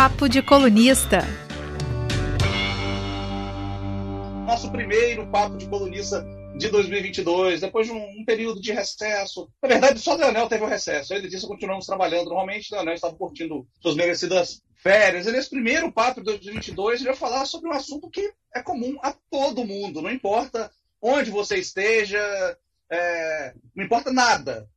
[0.00, 1.22] Papo de Colunista.
[4.46, 6.24] Nosso primeiro Papo de Colunista
[6.56, 9.50] de 2022, depois de um, um, período de recesso.
[9.60, 11.12] Na verdade, só Leonel teve o recesso.
[11.12, 12.72] Ele disse que continuamos trabalhando normalmente.
[12.72, 15.26] Leonel estava curtindo suas merecidas férias.
[15.26, 18.96] E nesse primeiro papo de 2022, ele vai falar sobre um assunto que é comum
[19.02, 20.00] a todo mundo.
[20.00, 20.70] Não importa
[21.02, 22.20] onde você esteja,
[22.88, 24.70] é, não importa nada.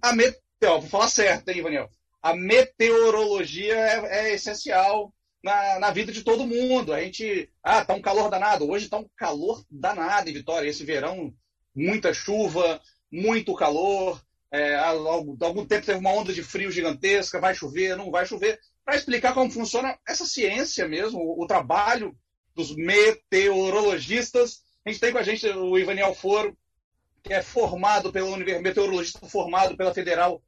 [0.00, 1.90] A meteor, vou falar certo, hein, Ivanel?
[2.22, 6.92] A meteorologia é, é essencial na, na, vida de todo mundo.
[6.92, 7.50] A gente.
[7.62, 8.68] Ah, tá um calor danado.
[8.68, 10.68] Hoje tá um calor danado em Vitória.
[10.68, 11.34] Esse verão,
[11.74, 14.22] muita chuva, muito calor.
[14.52, 17.40] É, há, algum tempo teve uma onda de frio gigantesca.
[17.40, 18.60] Vai chover, não vai chover.
[18.84, 22.16] Para explicar como funciona essa ciência mesmo, o, o, trabalho
[22.54, 26.56] dos meteorologistas, a gente tem com a gente o Ivaniel Foro,
[27.22, 30.42] que é formado pela Universidade, meteorologista formado pela Federal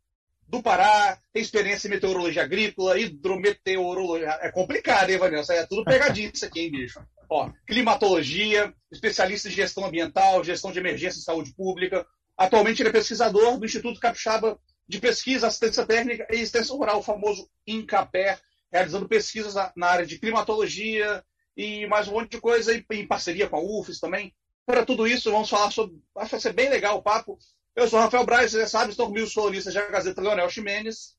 [0.53, 4.39] do Pará, tem experiência em meteorologia agrícola, hidrometeorologia.
[4.43, 5.55] É complicado, hein, Vanessa?
[5.55, 7.03] É tudo pegadinho isso aqui, hein, bicho?
[7.27, 12.07] Ó, climatologia, especialista em gestão ambiental, gestão de emergência e saúde pública.
[12.37, 17.03] Atualmente ele é pesquisador do Instituto Capixaba de Pesquisa, Assistência Técnica e Extensão Rural, o
[17.03, 18.39] famoso INCAPER,
[18.71, 21.25] realizando pesquisas na área de climatologia
[21.57, 24.35] e mais um monte de coisa em parceria com a UFES também.
[24.67, 25.97] Para tudo isso, vamos falar sobre.
[26.15, 27.39] Acho que vai ser bem legal o papo
[27.75, 31.17] eu sou Rafael Braz, você sabe, estou comigo os colunistas da Gazeta Leonel Ximenes.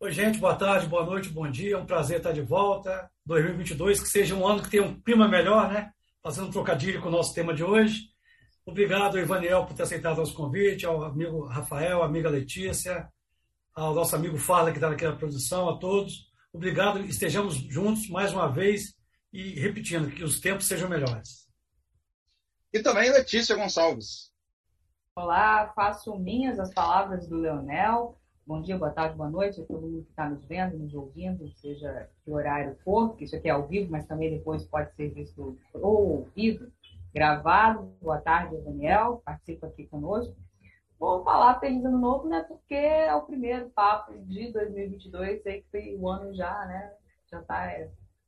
[0.00, 1.76] Oi, gente, boa tarde, boa noite, bom dia.
[1.76, 3.08] É um prazer estar de volta.
[3.24, 5.92] 2022, que seja um ano que tenha um clima melhor, né?
[6.20, 8.08] Fazendo um trocadilho com o nosso tema de hoje.
[8.66, 13.08] Obrigado, Ivaniel, por ter aceitado o nosso convite, ao amigo Rafael, amiga Letícia,
[13.72, 16.26] ao nosso amigo Farla, que está aqui na produção, a todos.
[16.52, 18.94] Obrigado, estejamos juntos mais uma vez
[19.32, 21.46] e repetindo, que os tempos sejam melhores.
[22.72, 24.31] E também Letícia Gonçalves.
[25.14, 28.16] Olá, faço minhas as palavras do Leonel.
[28.46, 31.46] Bom dia, boa tarde, boa noite a todo mundo que está nos vendo, nos ouvindo,
[31.50, 35.10] seja que horário for, porque isso aqui é ao vivo, mas também depois pode ser
[35.10, 36.72] visto ou ouvido,
[37.12, 37.94] gravado.
[38.00, 40.34] Boa tarde, Daniel, participa aqui conosco.
[40.98, 42.42] Vou falar feliz ano novo, né?
[42.48, 46.90] Porque é o primeiro papo de 2022, sei que foi o ano já, né?
[47.30, 47.66] Já está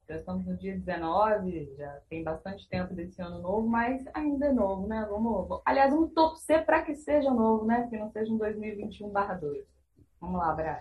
[0.09, 4.53] já estamos no dia 19, já tem bastante tempo desse ano novo, mas ainda é
[4.53, 5.07] novo, né?
[5.09, 7.87] Vamos, aliás, vamos torcer para que seja novo, né?
[7.89, 9.65] Que não seja um 2021/2.
[10.21, 10.79] Vamos lá, Brian.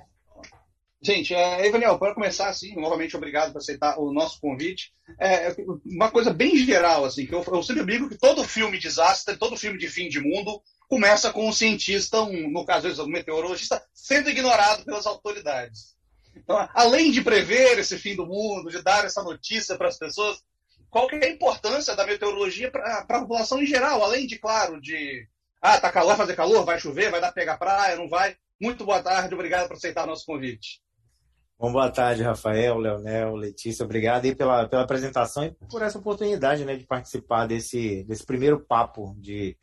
[1.02, 4.94] Gente, é, Evanel, para começar assim, novamente obrigado por aceitar o nosso convite.
[5.20, 5.54] É,
[5.86, 9.36] uma coisa bem geral, assim, que eu, eu sempre digo que todo filme de desastre,
[9.36, 13.84] todo filme de fim de mundo, começa com um cientista, um, no caso, um meteorologista,
[13.94, 15.98] sendo ignorado pelas autoridades.
[16.36, 20.42] Então, além de prever esse fim do mundo, de dar essa notícia para as pessoas,
[20.90, 24.04] qual que é a importância da meteorologia para a população em geral?
[24.04, 25.28] Além de, claro, de
[25.62, 28.36] ah, tá calor, vai fazer calor, vai chover, vai dar pegar praia, não vai.
[28.62, 30.82] Muito boa tarde, obrigado por aceitar o nosso convite.
[31.58, 36.66] Bom, boa tarde, Rafael, Leonel, Letícia, obrigado aí pela, pela apresentação e por essa oportunidade
[36.66, 39.58] né, de participar desse, desse primeiro papo de,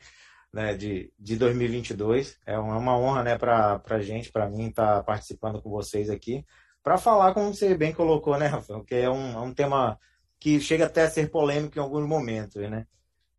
[0.51, 2.39] né, de, de 2022.
[2.45, 6.43] É uma honra né, para a gente, para mim, estar tá participando com vocês aqui
[6.83, 9.99] para falar, como você bem colocou, né, Rafael, que é um, é um tema
[10.39, 12.87] que chega até a ser polêmico em alguns momentos, né?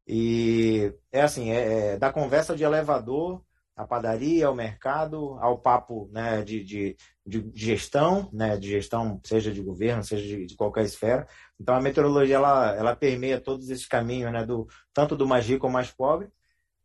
[0.07, 3.43] E é assim, é, é da conversa de elevador
[3.77, 9.53] à padaria, ao mercado, ao papo né, de, de, de, gestão, né, de gestão, seja
[9.53, 11.27] de governo, seja de, de, qualquer esfera.
[11.59, 15.67] Então a meteorologia ela, ela permeia todos esses caminhos, né, do, tanto do mais rico
[15.67, 16.29] ao mais pobre,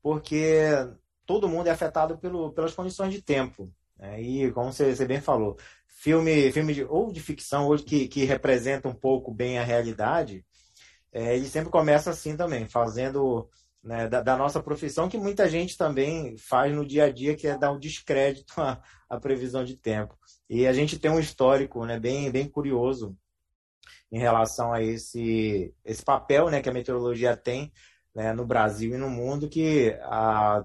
[0.01, 0.69] porque
[1.25, 3.71] todo mundo é afetado pelo, pelas condições de tempo.
[4.21, 8.87] E como você, bem falou, filme, filme de, ou de ficção, ou que, que representa
[8.87, 10.45] um pouco bem a realidade,
[11.11, 13.49] é, ele sempre começa assim também, fazendo
[13.83, 17.47] né, da, da, nossa profissão, que muita gente também faz no dia a dia, que
[17.47, 20.17] é dar um descrédito à, à previsão de tempo.
[20.49, 23.17] E a gente tem um histórico né, bem, bem curioso
[24.11, 27.71] em relação a esse, esse papel né, que a meteorologia tem
[28.15, 30.63] né, no Brasil e no mundo, que há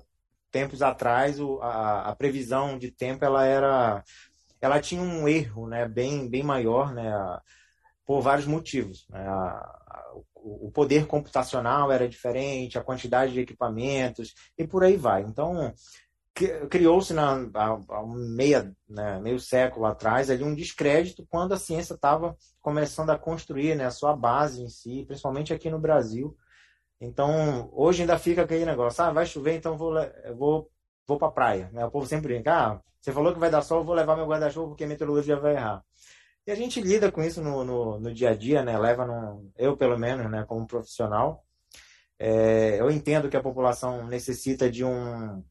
[0.52, 4.04] tempos atrás o, a, a previsão de tempo ela era
[4.60, 7.12] ela tinha um erro né, bem, bem maior né,
[8.06, 9.04] por vários motivos.
[9.10, 9.18] Né?
[9.18, 9.80] A,
[10.36, 15.22] o poder computacional era diferente, a quantidade de equipamentos e por aí vai.
[15.22, 15.72] Então,
[16.70, 17.32] criou-se há,
[17.88, 23.18] há meia, né, meio século atrás ali um descrédito quando a ciência estava começando a
[23.18, 26.36] construir né, a sua base em si, principalmente aqui no Brasil.
[27.04, 29.92] Então, hoje ainda fica aquele negócio, ah, vai chover, então vou,
[30.36, 30.70] vou,
[31.04, 31.70] vou para a praia.
[31.72, 31.84] Né?
[31.84, 34.68] O povo sempre brinca, ah, você falou que vai dar sol, vou levar meu guarda-chuva
[34.68, 35.84] porque a meteorologia vai errar.
[36.46, 38.78] E a gente lida com isso no, no, no dia a dia, né?
[38.78, 41.44] Leva no, eu pelo menos, né, como profissional.
[42.18, 45.42] É, eu entendo que a população necessita de um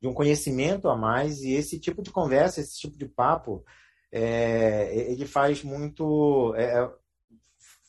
[0.00, 3.64] de um conhecimento a mais e esse tipo de conversa, esse tipo de papo,
[4.12, 6.54] é, ele faz muito.
[6.56, 6.90] É, é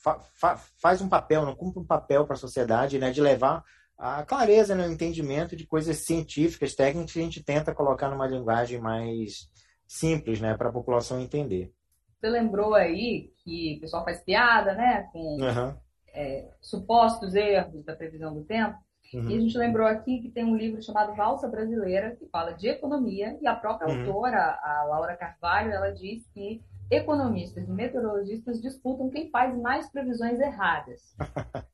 [0.03, 3.63] fa, fa, faz um papel, não cumpre um papel para a sociedade né, de levar
[3.97, 8.79] a clareza no entendimento de coisas científicas, técnicas que a gente tenta colocar numa linguagem
[8.79, 9.49] mais
[9.87, 11.71] simples né, para a população entender.
[12.19, 15.75] Você lembrou aí que o pessoal faz piada né, com uhum.
[16.13, 18.77] é, supostos erros da previsão do tempo.
[19.13, 19.29] Uhum.
[19.29, 22.67] E a gente lembrou aqui que tem um livro chamado Valsa Brasileira, que fala de
[22.67, 23.99] economia, e a própria uhum.
[24.07, 26.61] autora, a Laura Carvalho, ela diz que
[26.95, 31.15] economistas e meteorologistas disputam quem faz mais previsões erradas.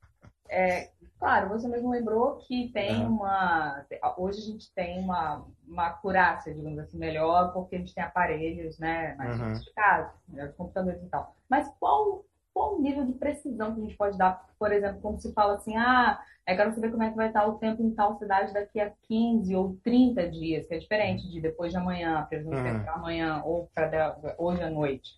[0.51, 0.89] É,
[1.19, 3.18] claro, você mesmo lembrou que tem uhum.
[3.18, 3.86] uma.
[4.18, 8.80] Hoje a gente tem uma, uma acurácia, digamos assim, melhor, porque a gente tem aparelhos
[8.80, 9.50] né, mais uhum.
[9.50, 10.12] sofisticados,
[10.57, 11.36] computadores e tal.
[11.48, 12.25] Mas qual
[12.80, 15.76] o nível de precisão que a gente pode dar, por exemplo, como se fala assim,
[15.76, 18.80] ah, eu quero saber como é que vai estar o tempo em tal cidade daqui
[18.80, 22.84] a 15 ou 30 dias, que é diferente de depois de amanhã, por exemplo, uhum.
[22.84, 25.12] para amanhã ou para hoje à noite.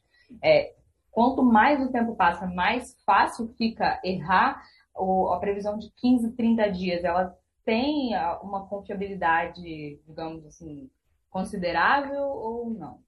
[0.44, 0.74] É,
[1.12, 4.62] quanto mais o tempo passa, mais fácil fica errar,
[4.94, 8.12] ou a previsão de 15, 30 dias, ela tem
[8.42, 10.90] uma confiabilidade, digamos assim,
[11.30, 13.00] considerável ou não?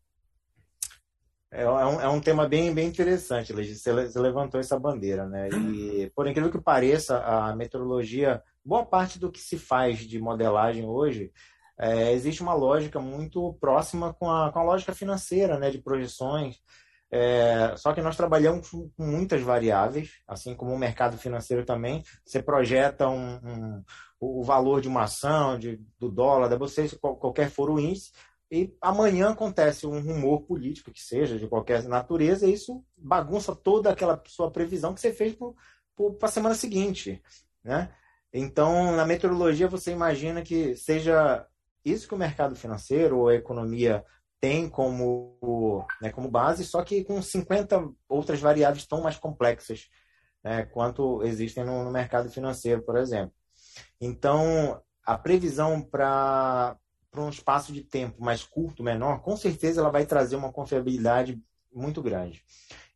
[1.53, 3.53] É, é um, é um tema bem, bem interessante.
[3.53, 5.49] Você levantou essa bandeira, né?
[5.49, 10.83] E, por incrível que pareça, a meteorologia, boa parte do que se faz de modelagem
[10.83, 11.31] hoje,
[11.77, 15.69] é, existe uma lógica muito próxima com a, com a lógica financeira, né?
[15.69, 16.57] De projeções.
[17.11, 22.03] É, só que nós trabalhamos com muitas variáveis, assim como o mercado financeiro também.
[22.25, 23.83] Você projeta um, um,
[24.19, 28.11] o valor de uma ação, de, do dólar, da você, qualquer for o índice,
[28.53, 33.89] e amanhã acontece um rumor político que seja, de qualquer natureza, e isso bagunça toda
[33.89, 35.49] aquela sua previsão que você fez para
[36.21, 37.19] a semana seguinte.
[37.63, 37.91] Né?
[38.31, 41.47] Então, na meteorologia, você imagina que seja
[41.83, 44.05] isso que o mercado financeiro ou a economia
[44.39, 49.89] tem como, né, como base, só que com 50 outras variáveis tão mais complexas
[50.43, 53.33] né, quanto existem no, no mercado financeiro, por exemplo.
[53.99, 56.77] Então, a previsão para
[57.13, 61.39] para um espaço de tempo mais curto, menor, com certeza ela vai trazer uma confiabilidade
[61.71, 62.43] muito grande.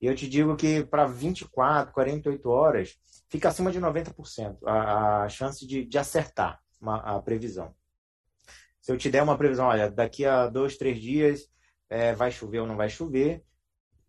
[0.01, 2.97] E eu te digo que para 24, 48 horas,
[3.29, 7.75] fica acima de 90% a, a chance de, de acertar uma, a previsão.
[8.81, 11.47] Se eu te der uma previsão, olha, daqui a dois, três dias
[11.87, 13.43] é, vai chover ou não vai chover,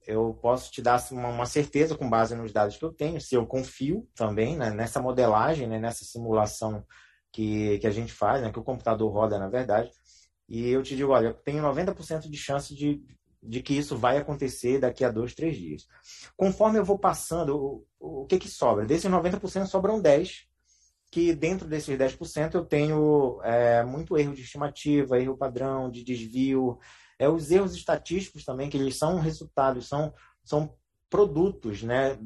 [0.06, 3.34] eu posso te dar uma, uma, certeza com base nos dados que eu tenho, se
[3.34, 6.82] eu confio também né, nessa modelagem, né, nessa simulação
[7.38, 9.92] que, que a gente faz, né, que o computador roda, na verdade.
[10.48, 13.00] E eu te digo, olha, eu tenho 90% de chance de,
[13.40, 15.86] de que isso vai acontecer daqui a dois, três dias.
[16.36, 18.84] Conforme eu vou passando, o, o que que sobra?
[18.84, 20.48] Desses 90% sobram 10%,
[21.12, 26.76] que dentro desses 10% eu tenho é, muito erro de estimativa, erro padrão, de desvio,
[27.20, 30.12] é, os erros estatísticos também, que eles são resultados, são,
[30.42, 30.74] são
[31.08, 32.18] produtos né,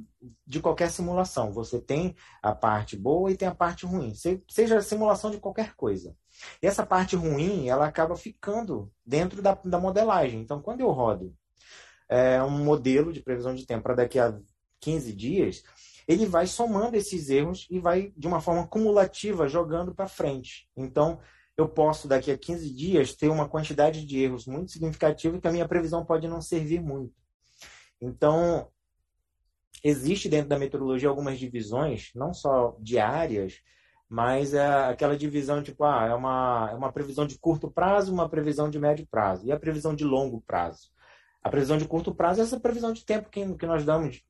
[0.46, 1.52] de qualquer simulação.
[1.52, 4.14] Você tem a parte boa e tem a parte ruim,
[4.48, 6.16] seja a simulação de qualquer coisa.
[6.62, 10.40] E essa parte ruim, ela acaba ficando dentro da, da modelagem.
[10.40, 11.34] Então, quando eu rodo
[12.08, 14.38] é, um modelo de previsão de tempo para daqui a
[14.80, 15.62] 15 dias,
[16.06, 20.68] ele vai somando esses erros e vai, de uma forma cumulativa, jogando para frente.
[20.76, 21.20] Então,
[21.56, 25.52] eu posso, daqui a 15 dias, ter uma quantidade de erros muito significativa que a
[25.52, 27.14] minha previsão pode não servir muito.
[28.00, 28.68] Então,
[29.82, 33.60] existe dentro da meteorologia algumas divisões, não só diárias,
[34.08, 38.28] mas é aquela divisão tipo, ah, é uma, é uma previsão de curto prazo, uma
[38.28, 40.90] previsão de médio prazo, e a previsão de longo prazo.
[41.42, 44.22] A previsão de curto prazo é essa previsão de tempo que, que nós damos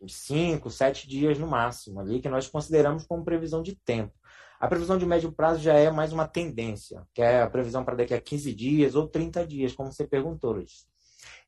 [0.00, 4.14] de 5, 7 dias no máximo, ali, que nós consideramos como previsão de tempo.
[4.58, 7.96] A previsão de médio prazo já é mais uma tendência, que é a previsão para
[7.96, 10.86] daqui a 15 dias ou 30 dias, como você perguntou, Luiz.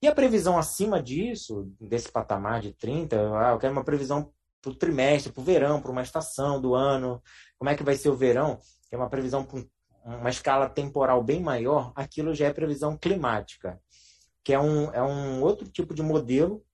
[0.00, 4.70] E a previsão acima disso, desse patamar de 30, ah, eu quero uma previsão para
[4.70, 7.22] o trimestre, para o verão, para uma estação do ano,
[7.58, 8.58] como é que vai ser o verão,
[8.88, 9.62] que é uma previsão para
[10.04, 13.80] uma escala temporal bem maior, aquilo já é previsão climática,
[14.42, 16.64] que é um, é um outro tipo de modelo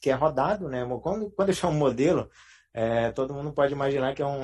[0.00, 0.84] que é rodado, né?
[1.02, 2.28] Quando, quando eu chamo modelo,
[2.74, 4.40] é, todo mundo pode imaginar que é um,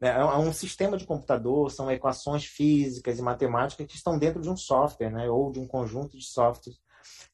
[0.00, 4.50] né, é um sistema de computador, são equações físicas e matemáticas que estão dentro de
[4.50, 5.30] um software, né?
[5.30, 6.78] Ou de um conjunto de softwares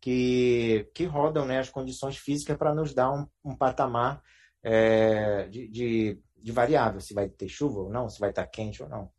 [0.00, 4.22] que, que rodam né, as condições físicas para nos dar um, um patamar
[4.62, 8.82] é, de, de, de, variável, se vai ter chuva ou não, se vai estar quente
[8.82, 9.10] ou não.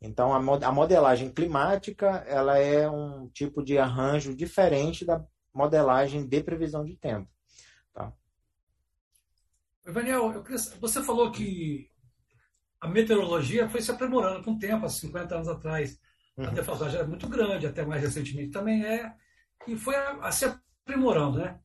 [0.00, 5.24] Então, a, a modelagem climática ela é um tipo de arranjo diferente da
[5.54, 7.28] modelagem de previsão de tempo.
[7.92, 8.12] Tá?
[9.84, 11.90] Daniel, queria, você falou que
[12.80, 15.98] a meteorologia foi se aprimorando com o tempo, há 50 anos atrás.
[16.36, 16.46] Uhum.
[16.46, 19.12] A defasagem era muito grande, até mais recentemente também é
[19.66, 21.58] e foi a, a se aprimorando, né?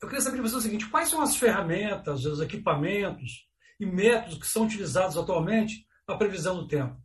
[0.00, 3.48] Eu queria saber de você o seguinte: quais são as ferramentas, os equipamentos
[3.78, 7.00] e métodos que são utilizados atualmente para a previsão do tempo?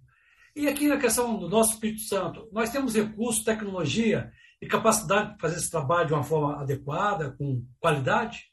[0.55, 5.39] E aqui na questão do nosso Espírito Santo, nós temos recursos, tecnologia e capacidade de
[5.39, 8.51] fazer esse trabalho de uma forma adequada, com qualidade?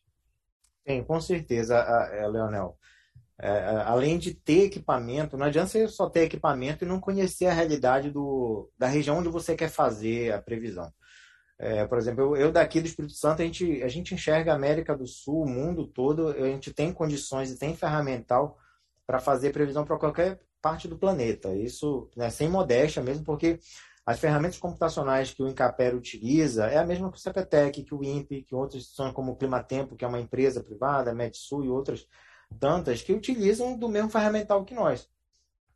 [0.87, 2.79] Sim, com certeza, é, Leonel.
[3.41, 7.53] É, além de ter equipamento, não adianta você só ter equipamento e não conhecer a
[7.55, 10.93] realidade do, da região onde você quer fazer a previsão.
[11.59, 14.57] É, por exemplo, eu, eu, daqui do Espírito Santo, a gente, a gente enxerga a
[14.57, 18.59] América do Sul, o mundo todo, a gente tem condições e tem ferramental
[19.07, 21.55] para fazer previsão para qualquer parte do planeta.
[21.55, 23.61] Isso né, sem modéstia mesmo, porque
[24.05, 28.03] as ferramentas computacionais que o Incapera utiliza é a mesma que o CPTEC, que o
[28.03, 31.71] INPE, que outras instituições como o Climatempo, que é uma empresa privada, a Metsul e
[31.71, 32.07] outras
[32.59, 35.09] tantas, que utilizam do mesmo ferramental que nós,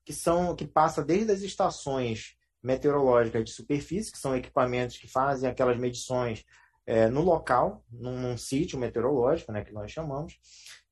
[0.05, 2.38] que são que passa desde as estações
[2.69, 6.45] meteorológicas de superfície, que são equipamentos que fazem aquelas medições
[6.87, 10.39] é, no local, num, num, sítio meteorológico, né, que nós chamamos.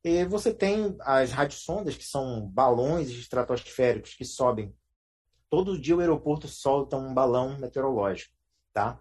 [0.02, 4.75] E você tem as radiosondas, que são balões estratosféricos que sobem
[5.50, 8.35] todo dia o aeroporto solta um balão meteorológico,
[8.73, 8.99] tá?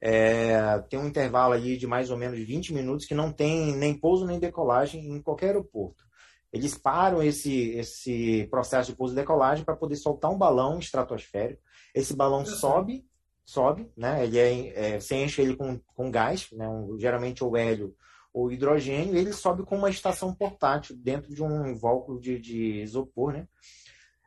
[0.00, 3.98] É, tem um intervalo aí de mais ou menos 20 minutos que não tem nem
[3.98, 6.04] pouso nem decolagem em qualquer aeroporto.
[6.52, 11.60] Eles param esse, esse processo de pouso e decolagem para poder soltar um balão estratosférico.
[11.94, 13.06] Esse balão sobe,
[13.44, 14.24] sobe, né?
[14.24, 16.68] Ele é, é, você enche ele com, com gás, né?
[16.68, 17.94] Um, geralmente ou hélio
[18.32, 23.32] ou hidrogênio, ele sobe com uma estação portátil dentro de um invólucro de, de isopor,
[23.32, 23.46] né?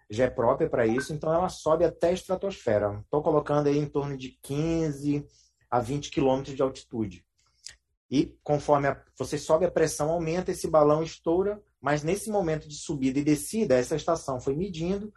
[0.09, 2.99] já é própria para isso, então ela sobe até a estratosfera.
[3.03, 5.25] Estou colocando aí em torno de 15
[5.69, 7.25] a 20 quilômetros de altitude.
[8.09, 12.75] E conforme a, você sobe, a pressão aumenta, esse balão estoura, mas nesse momento de
[12.75, 15.13] subida e descida, essa estação foi medindo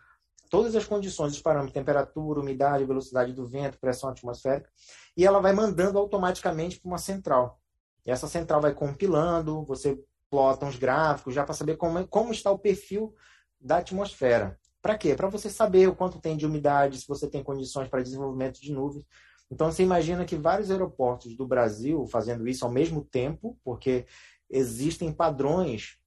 [0.50, 4.68] todas as condições, os parâmetros, temperatura, umidade, velocidade do vento, pressão atmosférica,
[5.16, 7.58] e ela vai mandando automaticamente para uma central.
[8.04, 12.50] E essa central vai compilando, você plota uns gráficos já para saber como, como está
[12.50, 13.14] o perfil
[13.60, 14.58] da atmosfera.
[14.82, 15.14] Para quê?
[15.14, 18.72] Para você saber o quanto tem de umidade, se você tem condições para desenvolvimento de
[18.72, 19.04] nuvens.
[19.50, 24.06] Então, você imagina que vários aeroportos do Brasil fazendo isso ao mesmo tempo, porque
[24.48, 25.98] existem padrões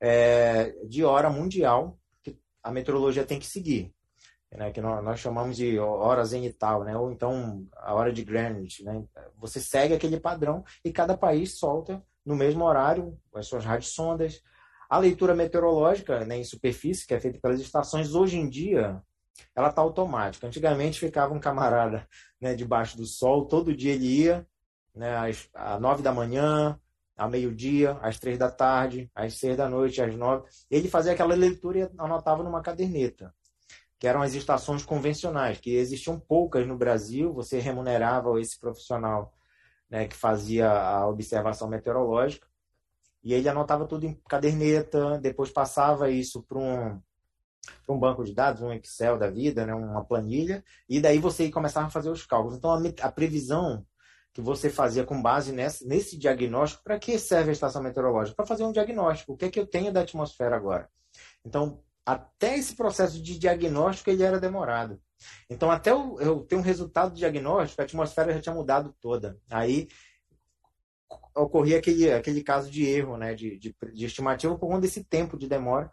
[0.00, 1.98] é, de hora mundial
[2.64, 3.94] a meteorologia tem que seguir,
[4.50, 4.72] né?
[4.72, 6.96] que nós, nós, chamamos de hora zenital, né?
[6.96, 8.82] ou então a hora de Greenwich.
[8.82, 9.04] Né?
[9.36, 14.40] Você segue aquele padrão e cada país solta no mesmo horário as suas radiosondas,
[14.88, 19.02] a leitura meteorológica né, em superfície, que é feita pelas estações, hoje em dia,
[19.54, 20.46] ela está automática.
[20.46, 22.08] Antigamente ficava um camarada
[22.40, 24.46] né, debaixo do sol, todo dia ele ia,
[24.94, 26.78] né, às, às nove da manhã,
[27.16, 30.48] ao meio-dia, às três da tarde, às seis da noite, às nove.
[30.70, 33.34] Ele fazia aquela leitura e anotava numa caderneta,
[33.98, 37.32] que eram as estações convencionais, que existiam poucas no Brasil.
[37.34, 39.32] Você remunerava esse profissional
[39.88, 42.46] né, que fazia a observação meteorológica
[43.24, 47.00] e ele anotava tudo em caderneta, depois passava isso para um,
[47.88, 51.86] um banco de dados, um Excel da vida, né, uma planilha, e daí você começava
[51.86, 52.58] a fazer os cálculos.
[52.58, 53.84] Então, a, a previsão
[54.34, 58.36] que você fazia com base nesse, diagnóstico, para que serve a estação meteorológica?
[58.36, 59.32] Para fazer um diagnóstico.
[59.32, 60.90] O que é que eu tenho da atmosfera agora?
[61.44, 65.00] Então, até esse processo de diagnóstico ele era demorado.
[65.48, 69.38] Então, até eu, eu ter um resultado diagnóstico, a atmosfera já tinha mudado toda.
[69.48, 69.88] Aí
[71.34, 75.38] ocorria aquele, aquele caso de erro né, de, de, de estimativa por conta desse tempo
[75.38, 75.90] de demora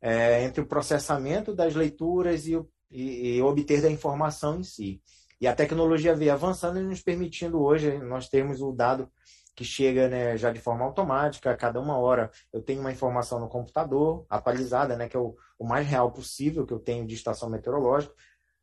[0.00, 5.02] é, entre o processamento das leituras e, o, e, e, obter da informação em si.
[5.40, 9.10] E a tecnologia veio avançando e nos permitindo hoje, nós temos o dado
[9.54, 13.40] que chega né, já de forma automática, a cada uma hora eu tenho uma informação
[13.40, 17.14] no computador atualizada, né, que é o, o mais real possível que eu tenho de
[17.14, 18.14] estação meteorológica.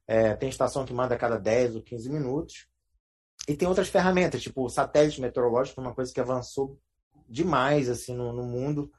[0.08, 2.68] É, tem estação que manda a cada 10 ou 15 minutos.
[3.48, 6.80] E tem outras ferramentas, tipo o satélite meteorológico, uma coisa que avançou
[7.28, 8.92] demais assim no, no mundo,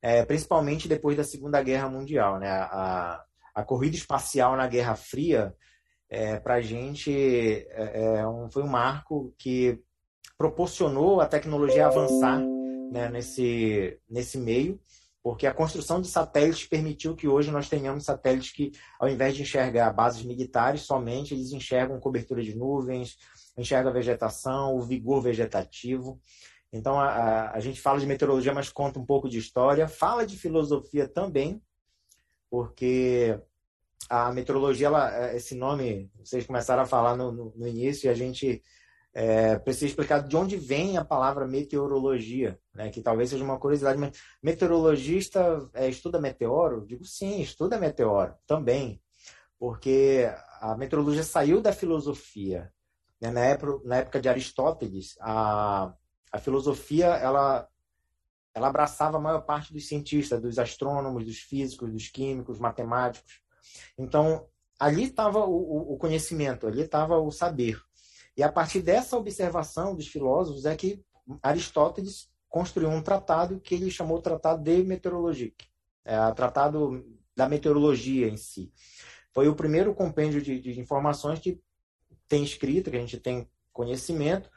[0.00, 2.38] é, principalmente depois da Segunda Guerra Mundial.
[2.38, 2.48] Né?
[2.48, 5.54] A, a corrida espacial na Guerra Fria,
[6.10, 9.80] é, para a gente, é, é, um, foi um marco que
[10.36, 12.40] proporcionou a tecnologia avançar
[12.90, 14.80] né, nesse, nesse meio,
[15.22, 19.42] porque a construção de satélites permitiu que hoje nós tenhamos satélites que, ao invés de
[19.42, 23.16] enxergar bases militares somente, eles enxergam cobertura de nuvens,
[23.56, 26.18] enxerga a vegetação, o vigor vegetativo.
[26.72, 30.26] Então, a, a, a, gente fala de meteorologia, mas conta um pouco de história, fala
[30.26, 31.62] de filosofia também,
[32.48, 33.38] porque
[34.08, 38.14] a meteorologia, ela, esse nome, vocês começaram a falar no, no, no início, e a
[38.14, 38.62] gente
[39.12, 42.90] é, precisa explicar de onde vem a palavra meteorologia, né?
[42.90, 46.86] que talvez seja uma curiosidade, mas meteorologista é, estuda meteoro?
[46.86, 49.00] Digo sim, estuda meteoro também,
[49.58, 50.30] porque
[50.60, 52.72] a meteorologia saiu da filosofia
[53.20, 55.92] né, na, época, na época de Aristóteles, a,
[56.32, 57.68] a filosofia ela,
[58.54, 63.40] ela abraçava a maior parte dos cientistas, dos astrônomos, dos físicos, dos químicos, matemáticos.
[63.98, 64.46] Então,
[64.78, 67.80] ali estava o, o conhecimento, ali estava o saber.
[68.36, 71.04] E a partir dessa observação dos filósofos é que
[71.42, 75.52] Aristóteles construiu um tratado que ele chamou Tratado de Meteorologia,
[76.04, 77.04] é, Tratado
[77.36, 78.72] da Meteorologia em si.
[79.32, 81.60] Foi o primeiro compêndio de, de informações que
[82.26, 84.50] tem escrito, que a gente tem conhecimento,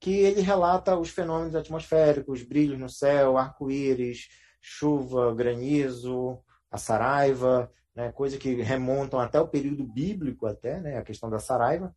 [0.00, 4.28] que ele relata os fenômenos atmosféricos, brilhos no céu, arco-íris,
[4.60, 6.38] chuva, granizo,
[6.70, 11.38] a saraiva, né, coisa que remontam até o período bíblico até, né, a questão da
[11.38, 11.94] saraiva,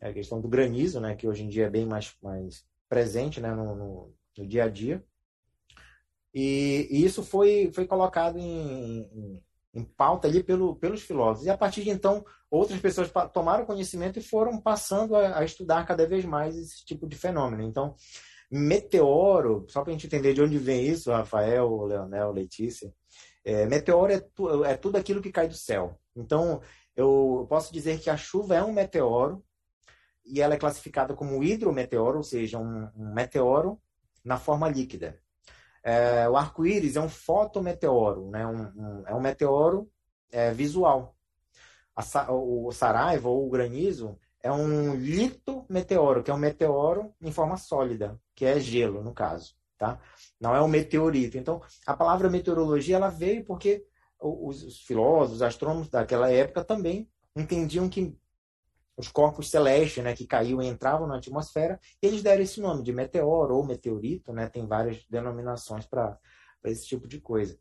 [0.00, 3.52] a questão do granizo, né, que hoje em dia é bem mais, mais presente né,
[3.52, 5.04] no, no, no dia a dia.
[6.32, 9.42] E, e, isso foi, foi colocado em, em,
[9.74, 11.46] em pauta ali pelo, pelos filósofos.
[11.46, 15.86] E a partir de então, outras pessoas tomaram conhecimento e foram passando a, a estudar
[15.86, 17.62] cada vez mais esse tipo de fenômeno.
[17.62, 17.94] Então,
[18.50, 22.92] meteoro, só para a gente entender de onde vem isso, Rafael, Leonel, Letícia,
[23.44, 25.98] é, meteoro é, tu, é tudo aquilo que cai do céu.
[26.16, 26.60] Então,
[26.96, 29.44] eu posso dizer que a chuva é um meteoro
[30.24, 33.80] e ela é classificada como hidrometeoro, ou seja, um, um meteoro
[34.24, 35.20] na forma líquida.
[35.82, 38.46] É, o arco-íris é um fotometeoro, né?
[38.46, 39.90] Um, um, é um meteoro
[40.32, 41.14] é, visual.
[41.94, 47.56] A, o Saraiva ou o granizo é um litometeoro, que é um meteoro em forma
[47.56, 49.54] sólida, que é gelo, no caso.
[49.78, 50.00] Tá?
[50.40, 51.36] Não é um meteorito.
[51.36, 53.84] Então, a palavra meteorologia ela veio porque
[54.20, 58.16] os filósofos, os astrônomos daquela época também entendiam que
[58.96, 62.92] os corpos celestes né, que caíam e entravam na atmosfera, eles deram esse nome de
[62.92, 66.18] meteoro ou meteorito, né, tem várias denominações para
[66.64, 67.58] esse tipo de coisa.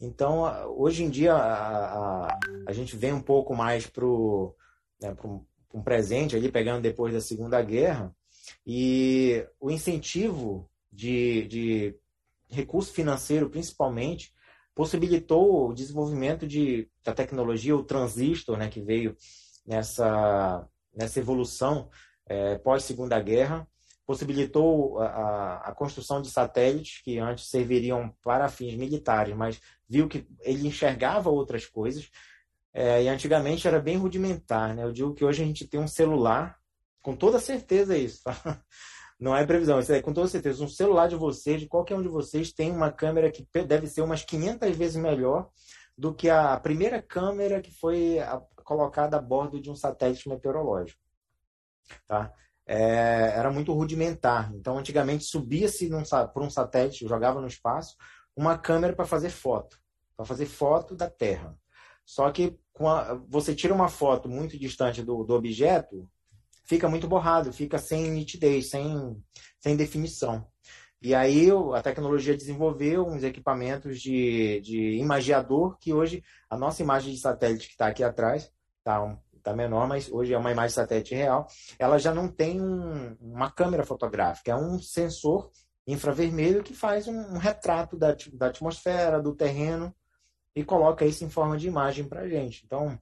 [0.00, 0.44] Então,
[0.78, 4.04] hoje em dia, a, a, a gente vem um pouco mais para
[5.00, 5.44] né, um,
[5.74, 8.14] um presente, ali, pegando depois da Segunda Guerra,
[8.64, 11.96] e o incentivo de, de
[12.48, 14.32] recurso financeiro, principalmente,
[14.74, 19.16] possibilitou o desenvolvimento de, da tecnologia, o transistor, né, que veio
[19.66, 21.90] nessa nessa evolução
[22.26, 23.68] é, pós-segunda guerra,
[24.06, 30.26] possibilitou a, a, construção de satélites que antes serviriam para fins militares, mas viu que
[30.40, 32.08] ele enxergava outras coisas.
[32.72, 34.84] É, e antigamente era bem rudimentar, né?
[34.84, 36.58] Eu digo que hoje a gente tem um celular,
[37.02, 38.62] com toda certeza é isso, tá?
[39.18, 40.62] Não é previsão, isso é com toda certeza.
[40.62, 44.02] Um celular de vocês, de qualquer um de vocês, tem uma câmera que deve ser
[44.02, 45.48] umas 500 vezes melhor
[45.96, 48.18] do que a primeira câmera que foi
[48.62, 51.00] colocada a bordo de um satélite meteorológico.
[52.06, 52.32] Tá?
[52.66, 54.52] É, era muito rudimentar.
[54.54, 55.88] Então, antigamente, subia-se
[56.34, 57.96] por um satélite, jogava no espaço,
[58.36, 59.78] uma câmera para fazer foto,
[60.16, 61.56] para fazer foto da Terra.
[62.04, 66.08] Só que a, você tira uma foto muito distante do, do objeto,
[66.66, 69.22] fica muito borrado, fica sem nitidez, sem,
[69.58, 70.46] sem definição.
[71.00, 77.12] E aí a tecnologia desenvolveu uns equipamentos de, de imagiador que hoje a nossa imagem
[77.12, 78.50] de satélite que está aqui atrás
[78.82, 81.46] tá, um, tá menor, mas hoje é uma imagem satélite real,
[81.78, 85.50] ela já não tem um, uma câmera fotográfica, é um sensor
[85.86, 89.94] infravermelho que faz um, um retrato da, da atmosfera, do terreno
[90.54, 92.64] e coloca isso em forma de imagem para a gente.
[92.64, 92.98] Então,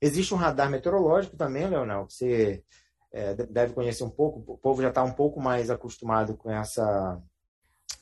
[0.00, 2.64] existe um radar meteorológico também, Leonel, que você
[3.12, 7.20] é, deve conhecer um pouco, o povo já está um pouco mais acostumado com essa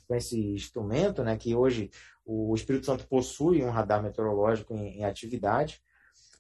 [0.07, 1.91] com esse instrumento, né, que hoje
[2.27, 5.83] o Espírito Santo possui um radar meteorológico em, em atividade,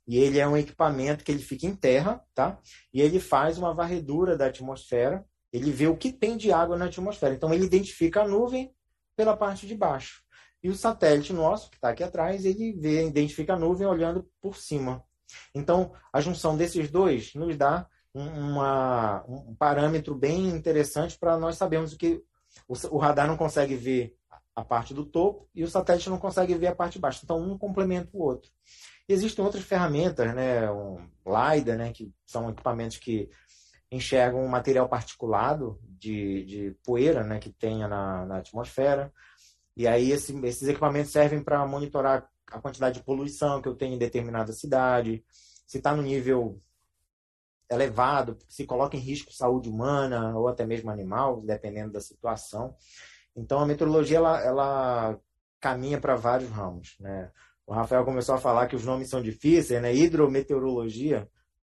[0.06, 2.58] e ele é um equipamento que ele fica em terra, tá?
[2.92, 6.86] E ele faz uma varredura da atmosfera, ele vê o que tem de água na
[6.86, 7.34] atmosfera.
[7.34, 8.74] Então ele identifica a nuvem
[9.16, 10.22] pela parte de baixo.
[10.62, 14.56] E o satélite nosso, que está aqui atrás, ele vê, identifica a nuvem olhando por
[14.56, 15.02] cima.
[15.54, 21.94] Então, a junção desses dois nos dá uma, um parâmetro bem interessante para nós sabermos
[21.94, 22.22] que
[22.68, 24.16] o, o radar não consegue ver
[24.54, 27.20] a parte do topo e o satélite não consegue ver a parte de baixo.
[27.24, 28.50] Então, um complementa o outro.
[29.08, 30.96] Existem outras ferramentas, né, um
[31.26, 33.28] LiDAR, né, que são equipamentos que
[33.90, 39.12] enxergam um material particulado de, de poeira né, que tenha na, na atmosfera.
[39.76, 43.94] E aí esse, esses equipamentos servem para monitorar a quantidade de poluição que eu tenho
[43.94, 45.24] em determinada cidade,
[45.66, 46.60] se está no nível
[47.70, 52.74] elevado, se coloca em risco saúde humana ou até mesmo animal, dependendo da situação.
[53.36, 55.20] Então a meteorologia ela, ela
[55.60, 57.30] caminha para vários ramos, né?
[57.66, 59.94] O Rafael começou a falar que os nomes são difíceis, né?
[59.94, 61.28] Hidrometeorologia.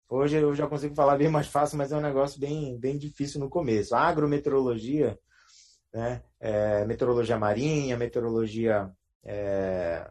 [0.09, 3.41] Hoje eu já consigo falar bem mais fácil, mas é um negócio bem, bem difícil
[3.41, 3.95] no começo.
[3.95, 5.19] Agrometeorologia,
[5.93, 6.23] né?
[6.41, 8.91] É, meteorologia marinha, meteorologia
[9.25, 10.11] é,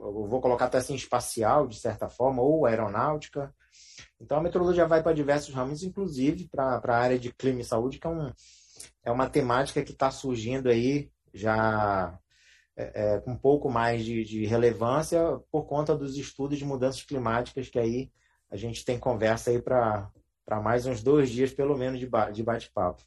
[0.00, 3.54] eu vou colocar até assim espacial, de certa forma, ou aeronáutica.
[4.20, 7.98] Então a meteorologia vai para diversos ramos, inclusive para a área de clima e saúde,
[7.98, 8.30] que é, um,
[9.04, 12.18] é uma temática que está surgindo aí já
[12.76, 17.02] é, é, com um pouco mais de, de, relevância por conta dos estudos de mudanças
[17.02, 18.10] climáticas que aí
[18.50, 20.10] a gente tem conversa aí para
[20.62, 23.02] mais uns dois dias, pelo menos, de, de bate-papo.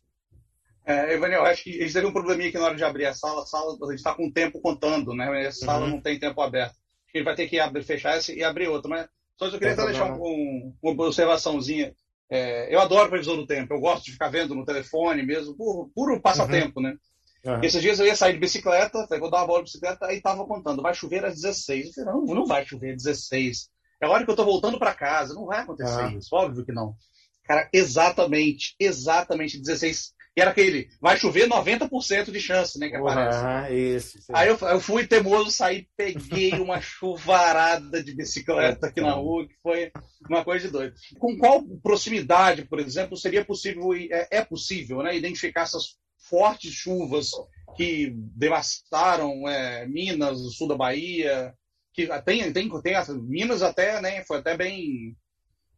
[0.85, 3.43] É, Evanel, acho que eles teve um probleminha aqui na hora de abrir a sala.
[3.43, 5.45] A sala a gente está com o tempo contando, né?
[5.45, 5.91] Essa sala uhum.
[5.91, 6.75] não tem tempo aberto.
[7.13, 8.89] Ele vai ter que abrir, fechar essa e abrir outra.
[8.89, 11.93] Mas só eu queria deixar um, uma observaçãozinha.
[12.29, 13.73] É, eu adoro previsão do tempo.
[13.73, 16.87] Eu gosto de ficar vendo no telefone mesmo, puro, puro passatempo, uhum.
[16.87, 16.97] né?
[17.45, 17.61] Uhum.
[17.61, 20.45] Esses dias eu ia sair de bicicleta, vou dar uma volta de bicicleta, aí tava
[20.45, 21.87] contando, vai chover às 16.
[21.87, 23.69] Eu falei, não, não vai chover às 16.
[24.01, 26.17] É a hora que eu tô voltando para casa, não vai acontecer uhum.
[26.17, 26.95] isso, óbvio que não.
[27.43, 32.89] Cara, exatamente, exatamente 16 e era aquele, vai chover 90% de chance, né?
[32.89, 33.37] Que aparece.
[33.71, 34.35] isso, isso.
[34.35, 39.53] Aí eu, eu, fui teimoso, saí, peguei uma chuvarada de bicicleta aqui na rua, que
[39.61, 39.91] foi
[40.27, 40.95] uma coisa de doido.
[41.19, 47.29] Com qual proximidade, por exemplo, seria possível, é, é possível, né, identificar essas fortes chuvas
[47.75, 51.53] que devastaram é, Minas, o sul da Bahia,
[51.93, 55.15] que tem, tem, tem Minas até, né, foi até bem,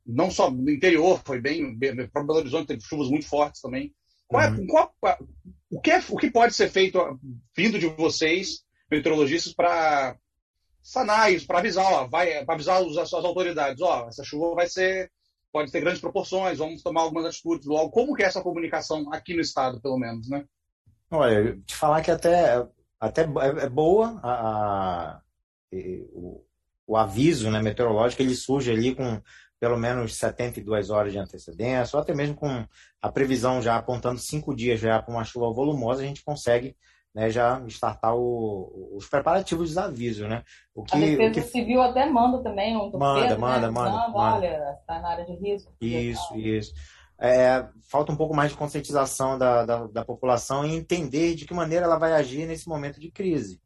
[0.05, 3.93] não só no interior, foi bem, bem para Belo Horizonte teve chuvas muito fortes também.
[4.27, 4.67] Qual é, uhum.
[4.67, 4.93] qual,
[5.71, 7.19] o, que é, o que pode ser feito
[7.55, 10.17] vindo de vocês, meteorologistas, para
[10.81, 14.67] sanar isso, para avisar, ó, vai, para avisar as, as autoridades, ó, essa chuva vai
[14.67, 15.11] ser,
[15.51, 17.89] pode ter grandes proporções, vamos tomar algumas atitudes logo.
[17.89, 20.45] Como que é essa comunicação aqui no estado, pelo menos, né?
[21.09, 22.65] Olha, te falar que até,
[22.99, 25.21] até é, é boa a, a
[26.13, 26.43] o,
[26.85, 29.21] o, aviso né, meteorológico, ele surge ali com
[29.59, 32.65] pelo menos 72 horas de antecedência, ou até mesmo com
[33.01, 36.75] a previsão já apontando cinco dias já para uma chuva volumosa, a gente consegue
[37.15, 40.43] né, já startar o, os preparativos dos avisos, né?
[40.73, 41.41] O que, a Defesa o que...
[41.41, 43.37] Civil até manda também um manda, manda, né?
[43.37, 45.73] manda, manda, Olha, está na área de risco.
[45.79, 46.73] Isso, isso.
[47.17, 51.53] É, falta um pouco mais de conscientização da, da, da, população e entender de que
[51.53, 53.61] maneira ela vai agir nesse momento de crise.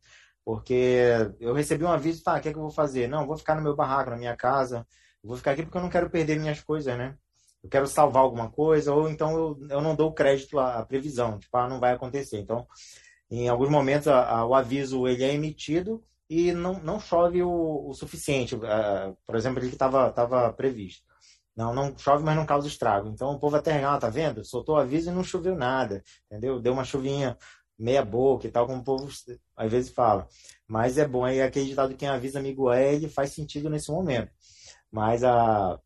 [0.46, 1.04] Porque
[1.40, 3.08] eu recebi um aviso, tá, o que, é que eu vou fazer?
[3.08, 4.86] Não, vou ficar no meu barraco, na minha casa,
[5.24, 7.16] vou ficar aqui porque eu não quero perder minhas coisas, né?
[7.64, 11.38] Eu quero salvar alguma coisa, ou então eu, eu não dou crédito à, à previsão,
[11.40, 12.40] tipo, ah, não vai acontecer.
[12.40, 12.66] Então,
[13.30, 17.90] em alguns momentos, a, a, o aviso ele é emitido e não, não chove o,
[17.90, 18.56] o suficiente.
[18.56, 21.04] Uh, por exemplo, ele que estava tava previsto.
[21.56, 23.10] Não, não chove, mas não causa estrago.
[23.10, 24.46] Então o povo até, ah, tá vendo?
[24.46, 26.60] Soltou o aviso e não choveu nada, entendeu?
[26.60, 27.38] Deu uma chuvinha
[27.78, 29.10] meia boca e tal, como o povo
[29.58, 30.28] às vezes fala.
[30.68, 34.32] Mas é bom, é aquele ditado quem avisa amigo é, ele faz sentido nesse momento.
[34.92, 35.80] Mas a,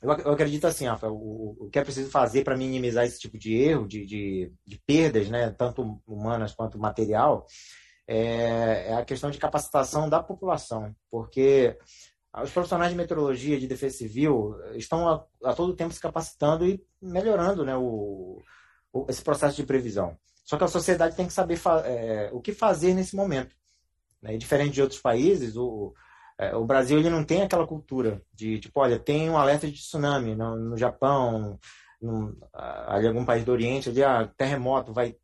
[0.00, 3.36] eu, eu acredito assim, Rafa, o, o que é preciso fazer para minimizar esse tipo
[3.38, 7.46] de erro, de, de, de, perdas, né, tanto humanas quanto material,
[8.06, 11.76] é, é a questão de capacitação da população, porque
[12.42, 16.80] os profissionais de meteorologia, de defesa civil, estão a, a todo tempo se capacitando e
[17.02, 18.40] melhorando né, o,
[18.92, 20.16] o, esse processo de previsão.
[20.44, 23.54] Só que a sociedade tem que saber é, o que fazer nesse momento.
[24.22, 24.36] Né?
[24.36, 25.94] diferente de outros países, o,
[26.38, 29.74] é, o Brasil ele não tem aquela cultura de, tipo, olha, tem um alerta de
[29.74, 31.58] tsunami no, no Japão,
[32.00, 35.16] no, ali algum país do Oriente, ali, ah, terremoto, vai...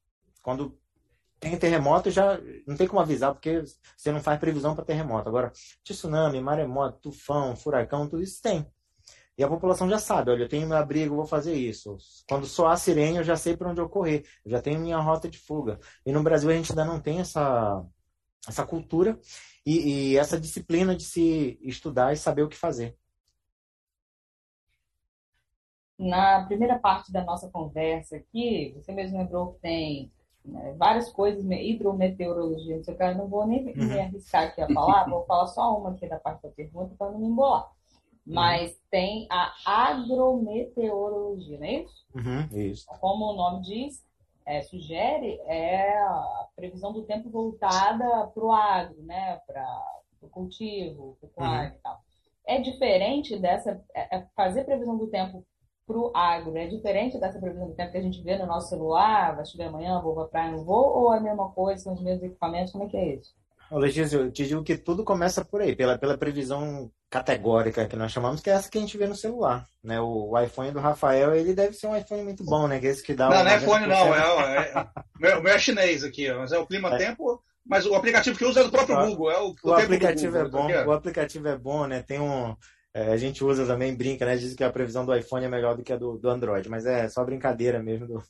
[0.43, 0.77] Quando
[1.39, 3.63] tem terremoto, já não tem como avisar, porque
[3.97, 5.29] você não faz previsão para terremoto.
[5.29, 5.53] Agora,
[5.85, 8.67] tsunami, maremoto, tufão, furacão, tudo isso tem.
[9.37, 11.97] E a população já sabe, olha, eu tenho meu abrigo, vou fazer isso.
[12.29, 14.25] Quando soar a sirene, eu já sei para onde eu correr.
[14.45, 15.79] Eu já tenho minha rota de fuga.
[16.07, 17.85] E no Brasil a gente ainda não tem essa,
[18.49, 19.19] essa cultura
[19.65, 22.97] e, e essa disciplina de se estudar e saber o que fazer.
[25.99, 30.13] Na primeira parte da nossa conversa aqui, você mesmo lembrou que tem
[30.45, 33.87] né, várias coisas, hidrometeorologia, não sei o que, eu não vou nem uhum.
[33.87, 37.13] me arriscar aqui a falar, vou falar só uma aqui da parte da pergunta para
[37.13, 37.71] não me embolar.
[38.27, 38.35] Uhum.
[38.35, 38.77] Mas uhum.
[38.91, 42.05] tem a agrometeorologia, não é isso?
[42.15, 42.87] Uhum, isso.
[43.01, 44.05] Como o nome diz,
[44.47, 49.41] é, sugere é a previsão do tempo voltada para o agro, né?
[49.47, 49.67] para
[50.23, 51.77] o cultivo, pecuário uhum.
[51.77, 52.01] e tal.
[52.47, 53.83] É diferente dessa.
[53.95, 55.45] É, é fazer previsão do tempo
[55.87, 58.71] para o agro é diferente dessa previsão do tempo que a gente vê no nosso
[58.71, 61.93] celular, vai chover amanhã, vou para praia, não vou, ou é a mesma coisa, são
[61.93, 63.35] os mesmos equipamentos, como é que é isso?
[63.71, 68.11] Letícia, eu te digo que tudo começa por aí, pela, pela previsão categórica que nós
[68.11, 69.65] chamamos, que é essa que a gente vê no celular.
[69.85, 70.01] Né?
[70.01, 72.81] O, o iPhone do Rafael, ele deve ser um iPhone muito bom, né?
[72.81, 74.15] Que é esse que dá Não, não é iPhone, não.
[74.17, 74.87] É, é,
[75.21, 77.41] meu, meu é chinês aqui, mas é o Clima Tempo.
[77.65, 79.31] Mas o aplicativo que usa é do próprio o, Google.
[79.31, 80.69] É o, o, o aplicativo é bom.
[80.69, 82.03] O aplicativo é bom, né?
[82.03, 82.57] Tem um.
[82.93, 84.37] É, a gente usa também, brinca, né?
[84.37, 86.85] Diz que a previsão do iPhone é melhor do que a do, do Android, mas
[86.85, 88.23] é só brincadeira mesmo do,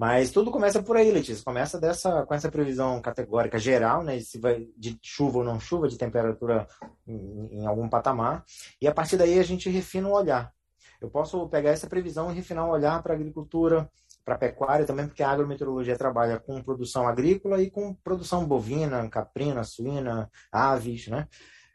[0.00, 1.44] Mas tudo começa por aí, Letícia.
[1.44, 4.18] Começa dessa, com essa previsão categórica geral, né?
[4.20, 6.66] Se vai de chuva ou não chuva, de temperatura
[7.06, 8.42] em, em algum patamar.
[8.80, 10.54] E a partir daí a gente refina o olhar.
[11.02, 13.90] Eu posso pegar essa previsão e refinar o olhar para a agricultura,
[14.24, 19.06] para a pecuária também, porque a agrometeorologia trabalha com produção agrícola e com produção bovina,
[19.10, 21.28] caprina, suína, aves, né?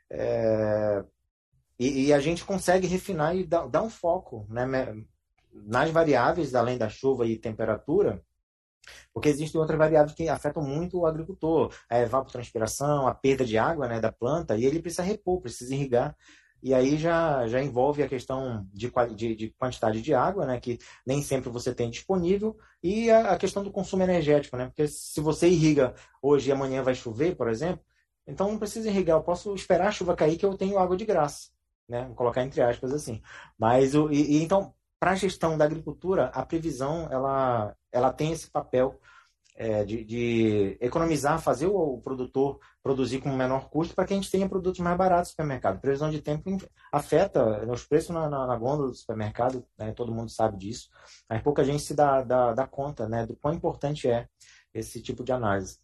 [0.09, 1.05] É...
[1.77, 4.65] E, e, a gente consegue refinar e dar, dar um foco, né?
[5.65, 8.21] Nas variáveis, além da chuva e temperatura,
[9.13, 13.87] porque existem outras variáveis que afetam muito o agricultor, a evapotranspiração, a perda de água
[13.87, 16.15] né, da planta, e ele precisa repor, precisa irrigar.
[16.61, 20.79] E aí já, já envolve a questão de, de, de quantidade de água, né, que
[21.05, 25.21] nem sempre você tem disponível, e a, a, questão do consumo energético, né, porque se
[25.21, 27.83] você irriga hoje e amanhã vai chover, por exemplo,
[28.27, 31.05] então não precisa irrigar, eu posso esperar a chuva cair que eu tenho água de
[31.05, 31.49] graça.
[31.87, 32.05] Né?
[32.07, 33.21] Vou colocar entre aspas assim.
[33.57, 34.73] Mas o, e, e então
[35.05, 38.99] para a gestão da agricultura, a previsão ela, ela tem esse papel
[39.55, 44.15] é, de, de, economizar, fazer o, o, produtor produzir com menor custo para que a
[44.15, 45.79] gente tenha produtos mais baratos no supermercado.
[45.79, 46.57] Previsão de tempo
[46.91, 50.89] afeta né, os preços na, na, na gôndola do supermercado, né, todo mundo sabe disso,
[51.29, 54.27] mas pouca gente se dá, dá, dá conta né, do quão importante é
[54.73, 55.77] esse tipo de análise.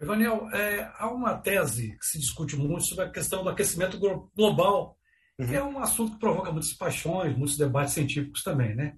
[0.00, 3.98] Evanel, é, há uma tese que se discute muito sobre a questão do aquecimento
[4.32, 4.96] global
[5.42, 5.48] uhum.
[5.48, 8.96] que é um assunto que provoca muitas paixões, muitos debates científicos também, né?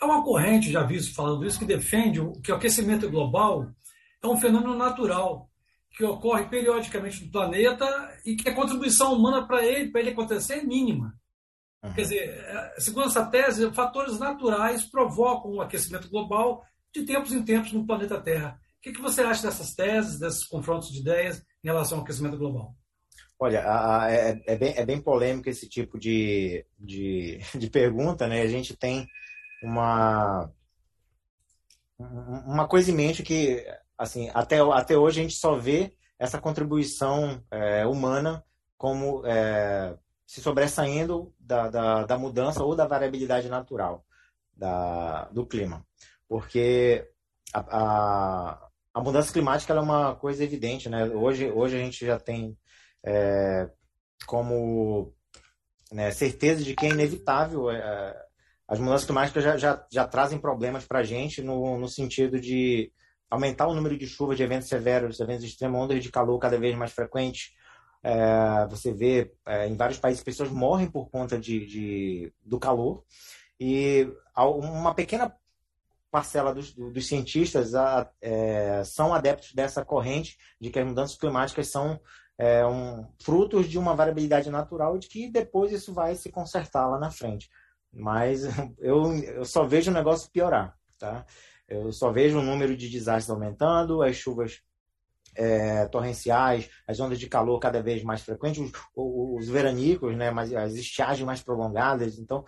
[0.00, 3.68] Há uma corrente, já visto falando isso, que defende que o aquecimento global
[4.22, 5.50] é um fenômeno natural
[5.90, 7.86] que ocorre periodicamente no planeta
[8.24, 11.18] e que a contribuição humana para ele, para ele acontecer é mínima.
[11.82, 11.92] Uhum.
[11.92, 17.72] Quer dizer, segundo essa tese, fatores naturais provocam o aquecimento global de tempos em tempos
[17.72, 18.60] no planeta Terra.
[18.78, 22.38] O que, que você acha dessas teses, desses confrontos de ideias em relação ao aquecimento
[22.38, 22.76] global?
[23.40, 28.26] Olha, a, a, é, é, bem, é bem polêmico esse tipo de, de, de pergunta,
[28.26, 28.42] né?
[28.42, 29.06] A gente tem
[29.62, 30.50] uma,
[31.98, 33.64] uma coisa em mente que,
[33.96, 38.44] assim, até, até hoje a gente só vê essa contribuição é, humana
[38.76, 39.96] como é,
[40.26, 44.04] se sobressaindo da, da, da, mudança ou da variabilidade natural
[44.56, 45.86] da, do clima.
[46.28, 47.08] Porque
[47.54, 51.04] a, a, a mudança climática é uma coisa evidente, né?
[51.04, 52.58] Hoje, hoje a gente já tem
[53.04, 53.68] é,
[54.26, 55.12] como
[55.92, 57.70] né, certeza de que é inevitável.
[57.70, 58.28] É,
[58.66, 62.92] as mudanças climáticas já, já, já trazem problemas para a gente no, no sentido de
[63.30, 66.76] aumentar o número de chuvas, de eventos severos, eventos extremos, ondas de calor cada vez
[66.76, 67.50] mais frequentes.
[68.02, 73.04] É, você vê é, em vários países pessoas morrem por conta de, de do calor
[73.58, 75.34] e uma pequena
[76.10, 81.68] parcela dos, dos cientistas a, é, são adeptos dessa corrente de que as mudanças climáticas
[81.68, 82.00] são
[82.38, 86.98] é, um, frutos de uma variabilidade natural de que depois isso vai se consertar lá
[86.98, 87.50] na frente.
[87.92, 88.42] Mas
[88.78, 91.26] eu, eu só vejo o negócio piorar, tá?
[91.68, 94.62] Eu só vejo o número de desastres aumentando, as chuvas
[95.34, 100.54] é, torrenciais, as ondas de calor cada vez mais frequentes, os, os veranicos, né, mas
[100.54, 102.18] as estiagens mais prolongadas.
[102.18, 102.44] Então,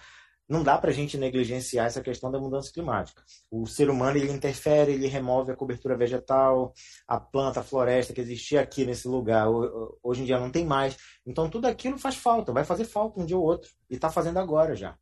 [0.51, 3.23] não dá para a gente negligenciar essa questão da mudança climática.
[3.49, 6.75] O ser humano ele interfere, ele remove a cobertura vegetal,
[7.07, 9.47] a planta, a floresta que existia aqui nesse lugar,
[10.03, 10.97] hoje em dia não tem mais.
[11.25, 14.41] Então tudo aquilo faz falta, vai fazer falta um dia ou outro, e está fazendo
[14.41, 14.97] agora já.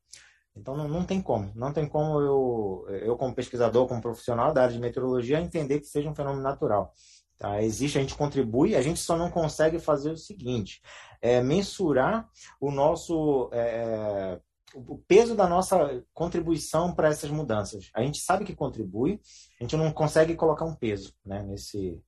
[0.54, 4.64] Então não, não tem como, não tem como eu, eu como pesquisador, como profissional da
[4.64, 6.92] área de meteorologia, entender que seja um fenômeno natural.
[7.38, 7.62] Tá?
[7.62, 10.82] Existe, a gente contribui, a gente só não consegue fazer o seguinte,
[11.22, 12.28] é mensurar
[12.60, 14.38] o nosso é,
[14.74, 17.90] o peso da nossa contribuição para essas mudanças.
[17.94, 19.20] A gente sabe que contribui,
[19.60, 22.02] a gente não consegue colocar um peso né, nesse,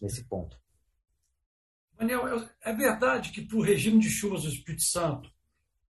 [0.00, 0.58] nesse ponto.
[1.98, 5.30] Daniel, é verdade que para o regime de chuvas do Espírito Santo,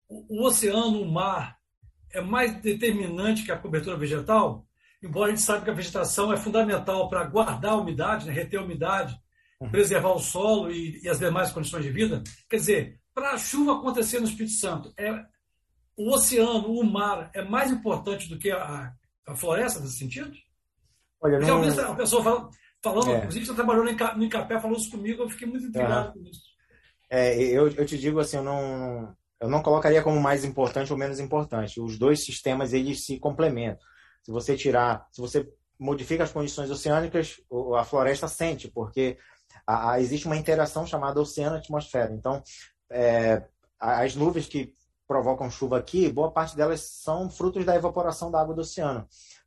[0.08, 1.58] o, o oceano, o mar,
[2.12, 4.66] é mais determinante que a cobertura vegetal?
[5.02, 8.58] Embora a gente saiba que a vegetação é fundamental para guardar a umidade, né, reter
[8.58, 9.20] a umidade,
[9.60, 9.70] uhum.
[9.70, 12.22] preservar o solo e, e as demais condições de vida.
[12.48, 15.24] Quer dizer, para a chuva acontecer no Espírito Santo, é,
[15.96, 18.92] o oceano, o mar, é mais importante do que a,
[19.26, 20.36] a floresta nesse sentido?
[21.18, 21.62] Olha, não...
[21.62, 22.50] Ouvi a pessoa falando,
[22.82, 23.16] falando é.
[23.16, 26.42] inclusive você trabalhou no Incapé, falou isso comigo, eu fiquei muito intrigado com isso.
[27.08, 30.98] É, eu, eu te digo assim, eu não, eu não colocaria como mais importante ou
[30.98, 31.80] menos importante.
[31.80, 33.86] Os dois sistemas, eles se complementam.
[34.22, 37.40] Se você tirar, se você modifica as condições oceânicas,
[37.78, 39.16] a floresta sente, porque
[39.66, 42.12] a, a, existe uma interação chamada oceano-atmosfera.
[42.12, 42.42] Então,
[42.90, 43.42] é,
[43.78, 44.72] as nuvens que
[45.06, 49.06] provocam chuva aqui, boa parte delas são frutos da evaporação da água do oceano.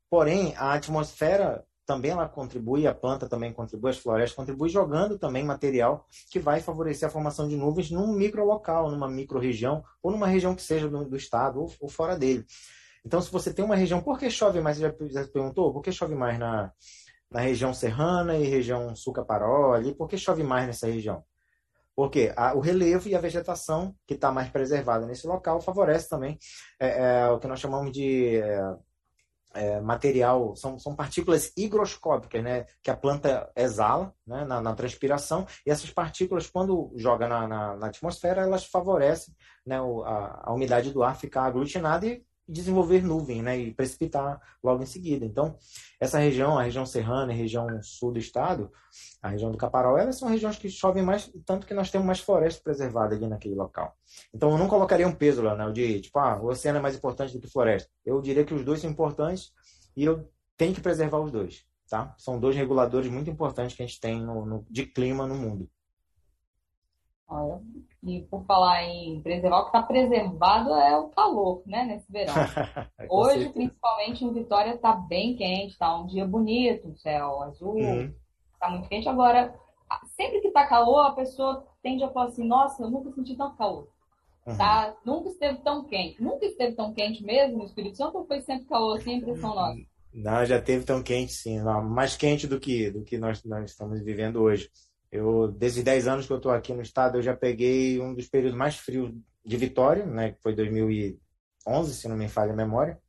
[0.10, 5.43] Porém, a atmosfera também ela contribui, a planta também contribui, as florestas contribuem, jogando também
[5.43, 10.12] material que vai favorecer a formação de nuvens num micro local, numa micro região, ou
[10.12, 12.45] numa região que seja do, do estado ou, ou, fora dele.
[13.04, 14.78] Então, se você tem uma região, por que chove mais?
[14.78, 15.73] Você já, já perguntou?
[15.73, 16.71] Por que chove mais na,
[17.32, 19.95] na região serrana e região sul-caparó ali?
[19.95, 21.23] Por que chove mais nessa região?
[21.99, 26.39] Porque a, o relevo e a vegetação que está mais preservada nesse local favorece também
[26.79, 28.77] é, é, o que nós chamamos de é,
[29.53, 35.45] é, material, são, são partículas higroscópicas, né, que a planta exala né, na, na transpiração,
[35.65, 39.35] e essas partículas, quando joga na, na, na atmosfera, elas favorecem
[39.65, 44.81] né, a, a umidade do ar ficar aglutinada e desenvolver nuvem, né, e precipitar logo
[44.81, 45.25] em seguida.
[45.25, 45.57] Então,
[45.99, 48.71] essa região, a região serrana, a região sul do estado,
[49.21, 52.19] a região do Caparó, elas são regiões que chovem mais, tanto que nós temos mais
[52.19, 53.95] floresta preservada ali naquele local.
[54.33, 57.33] Então, eu não colocaria um peso, Leonel, de tipo, ah, o oceano é mais importante
[57.33, 57.89] do que floresta.
[58.05, 59.51] Eu diria que os dois são importantes
[59.95, 62.13] e eu tenho que preservar os dois, tá?
[62.17, 65.69] São dois reguladores muito importantes que a gente tem no, no de clima no mundo.
[67.29, 67.61] Olha,
[68.01, 72.33] e por falar em preservar, o que está preservado é o calor, né, nesse verão.
[73.07, 78.13] Hoje, principalmente em Vitória, está bem quente, está um dia bonito, céu azul, está uhum.
[78.59, 79.07] Tá muito quente.
[79.07, 79.53] Agora,
[80.17, 83.55] sempre que está calor, a pessoa tende a falar assim, nossa, eu nunca senti tanto
[83.57, 83.87] calor.
[84.47, 84.57] Uhum.
[84.57, 84.95] Tá?
[85.05, 86.21] Nunca esteve tão quente.
[86.21, 89.79] Nunca esteve tão quente mesmo no Espírito Santo ou foi sempre calor assim, impressão nossa?
[90.11, 94.01] Não, já teve tão quente sim, mais quente do que, do que nós, nós estamos
[94.01, 94.69] vivendo hoje.
[95.11, 98.27] Eu, desde 10 anos que eu estou aqui no estado, eu já peguei um dos
[98.27, 99.11] períodos mais frios
[99.43, 102.99] de Vitória, né, que foi 2011, se não me falha a memória.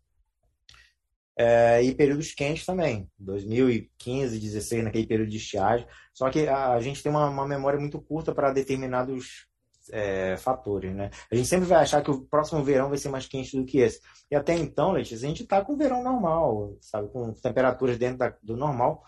[1.37, 5.87] É, e períodos quentes também, 2015, 16, naquele período de estiagem.
[6.13, 9.47] Só que a, a gente tem uma, uma, memória muito curta para determinados
[9.91, 11.11] é, fatores, né?
[11.33, 13.79] A gente sempre vai achar que o próximo verão vai ser mais quente do que
[13.79, 14.01] esse.
[14.31, 17.09] E até então, Letícia, a gente está com o verão normal, sabe?
[17.09, 19.03] Com temperaturas dentro da, do normal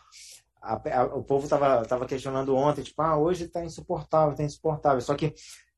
[0.62, 5.00] a, a, o povo estava tava questionando ontem, tipo, ah, hoje está insuportável, está insuportável.
[5.00, 5.34] Só que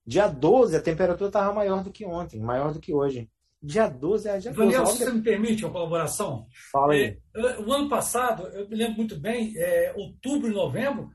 [0.07, 3.31] dia 12 a temperatura estava maior do que ontem, maior do que hoje.
[3.63, 4.99] Dia 12 é dia Daniel, 12.
[4.99, 6.47] se você me permite uma colaboração?
[6.71, 7.19] Fala aí.
[7.35, 11.11] É, o ano passado, eu me lembro muito bem, é, outubro e novembro,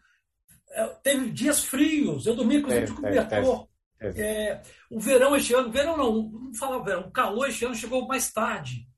[0.71, 2.25] é, teve dias frios.
[2.25, 3.67] Eu dormia com de cobertor.
[4.01, 8.07] É, o verão este ano, verão não, não falar verão, o calor este ano chegou
[8.07, 8.88] mais tarde.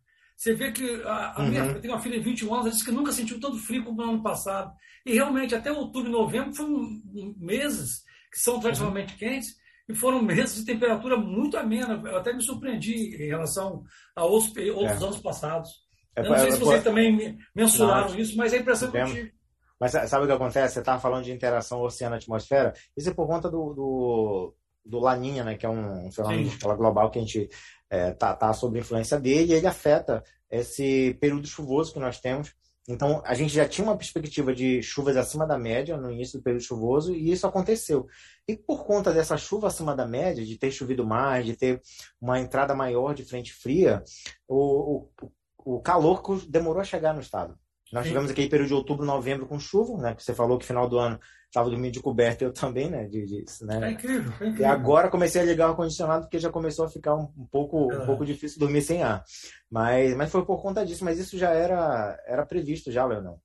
[0.42, 1.70] Você vê que a, a minha, uhum.
[1.70, 4.02] eu tenho uma filha de 21 anos, ela disse que nunca sentiu tanto frio como
[4.02, 4.74] no ano passado.
[5.06, 7.00] E realmente, até outubro e novembro foram
[7.38, 8.02] meses
[8.32, 9.20] que são tradicionalmente uhum.
[9.20, 9.56] quentes
[9.88, 12.02] e foram meses de temperatura muito amena.
[12.10, 13.84] Eu até me surpreendi em relação
[14.16, 15.06] a outros, outros é.
[15.06, 15.70] anos passados.
[16.16, 18.90] É, eu não sei é, se vocês também mensuraram não, isso, mas é a impressão
[18.90, 19.34] que eu tive.
[19.80, 20.74] Mas sabe o que acontece?
[20.74, 22.74] Você estava falando de interação oceano-atmosfera.
[22.98, 25.56] Isso é por conta do, do, do Laninha, né?
[25.56, 27.48] Que é um fenômeno de escala global que a gente
[27.92, 32.56] é, tá, tá sob influência dele e ele afeta esse período chuvoso que nós temos.
[32.88, 36.44] Então, a gente já tinha uma perspectiva de chuvas acima da média no início do
[36.44, 38.08] período chuvoso e isso aconteceu.
[38.48, 41.82] E por conta dessa chuva acima da média, de ter chovido mais, de ter
[42.20, 44.02] uma entrada maior de frente fria,
[44.48, 47.56] o, o, o calor demorou a chegar no estado.
[47.92, 50.16] Nós tivemos aquele período de outubro, novembro com chuva, né?
[50.16, 51.20] Que você falou que final do ano
[51.52, 53.06] estava dormindo de coberta, eu também, né?
[53.08, 53.90] De, de, né?
[53.90, 54.62] É incrível, é incrível.
[54.62, 57.94] E agora comecei a ligar o ar-condicionado porque já começou a ficar um, um pouco,
[57.94, 59.24] um pouco difícil dormir sem ar.
[59.70, 63.40] Mas, mas foi por conta disso, mas isso já era, era previsto já, Leonel.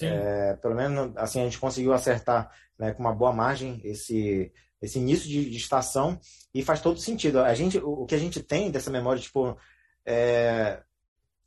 [0.00, 5.00] É, pelo menos assim a gente conseguiu acertar né, com uma boa margem esse, esse
[5.00, 6.20] início de, de, estação
[6.54, 7.40] e faz todo sentido.
[7.40, 9.58] A gente, o, o que a gente tem dessa memória, tipo,
[10.06, 10.80] é,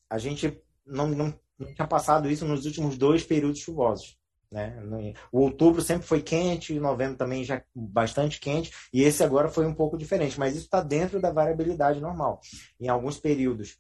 [0.09, 4.19] a gente não, não, não tinha passado isso nos últimos dois períodos chuvosos.
[4.51, 5.13] Né?
[5.31, 9.73] O outubro sempre foi quente, novembro também já bastante quente, e esse agora foi um
[9.73, 12.41] pouco diferente, mas isso está dentro da variabilidade normal.
[12.79, 13.79] Em alguns períodos,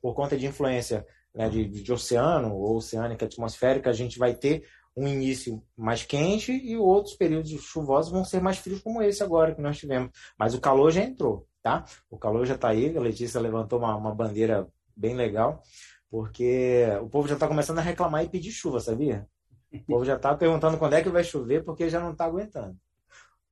[0.00, 4.64] por conta de influência né, de, de oceano ou oceânica atmosférica, a gente vai ter
[4.96, 9.54] um início mais quente e outros períodos chuvosos vão ser mais frios, como esse agora
[9.54, 10.10] que nós tivemos.
[10.38, 11.84] Mas o calor já entrou, tá?
[12.10, 14.66] O calor já está aí, a Letícia levantou uma, uma bandeira
[14.96, 15.62] bem legal,
[16.10, 19.28] porque o povo já está começando a reclamar e pedir chuva, sabia?
[19.72, 22.76] O povo já está perguntando quando é que vai chover, porque já não está aguentando.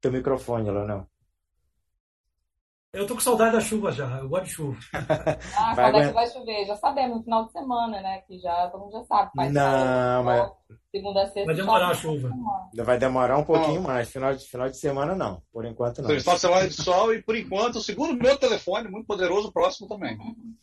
[0.00, 1.06] Teu microfone, Leonel.
[2.92, 4.78] Eu tô com saudade da chuva já, eu gosto de chuva.
[5.56, 6.66] Ah, vai quando é que vai chover?
[6.66, 8.22] Já sabemos, no final de semana, né?
[8.26, 9.30] Que já todo mundo já sabe.
[9.34, 10.50] Faz não, mas.
[10.90, 11.44] Segunda sexta.
[11.44, 12.30] Vai demorar a chuva.
[12.74, 13.88] Vai demorar um pouquinho não.
[13.88, 14.10] mais.
[14.10, 15.42] Final de, final de semana, não.
[15.52, 16.08] Por enquanto, não.
[16.08, 19.88] Final de semana de sol e, por enquanto, segundo o meu telefone, muito poderoso, próximo
[19.88, 20.16] também.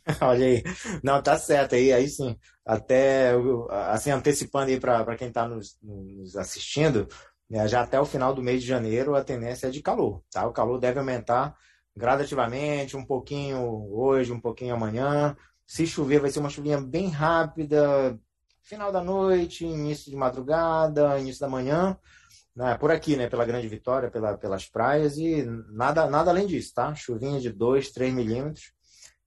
[0.21, 0.63] Olha aí.
[1.03, 1.75] Não, tá certo.
[1.75, 2.35] Aí, aí sim.
[2.65, 3.33] Até,
[3.89, 7.07] assim, antecipando aí para quem está nos, nos assistindo,
[7.49, 10.47] né, já até o final do mês de janeiro, a tendência é de calor, tá?
[10.47, 11.55] O calor deve aumentar
[11.95, 13.59] gradativamente, um pouquinho
[13.93, 15.35] hoje, um pouquinho amanhã.
[15.65, 18.19] Se chover, vai ser uma chuvinha bem rápida,
[18.63, 21.97] final da noite, início de madrugada, início da manhã,
[22.55, 22.77] né?
[22.77, 23.29] por aqui, né?
[23.29, 26.93] Pela Grande Vitória, pela, pelas praias e nada, nada além disso, tá?
[26.95, 28.73] Chuvinha de 2, 3 milímetros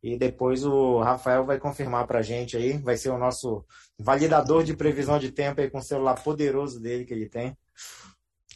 [0.03, 3.64] E depois o Rafael vai confirmar para a gente aí, vai ser o nosso
[3.99, 7.57] validador de previsão de tempo aí com o celular poderoso dele que ele tem.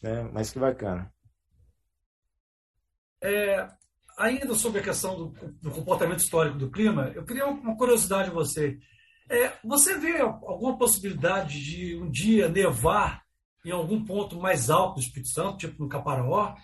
[0.02, 1.12] É, mas que bacana.
[3.22, 3.68] É,
[4.20, 8.34] ainda sobre a questão do, do, comportamento histórico do clima, eu queria uma curiosidade de
[8.34, 8.78] você.
[9.28, 13.22] É, você vê alguma possibilidade de um dia nevar
[13.64, 16.54] em algum ponto mais alto do Espírito Santo, tipo no Caparaó?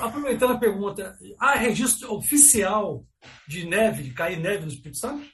[0.00, 3.04] Aproveitando a pergunta, há registro oficial
[3.48, 5.26] de neve, de cair neve no Espírito Santo?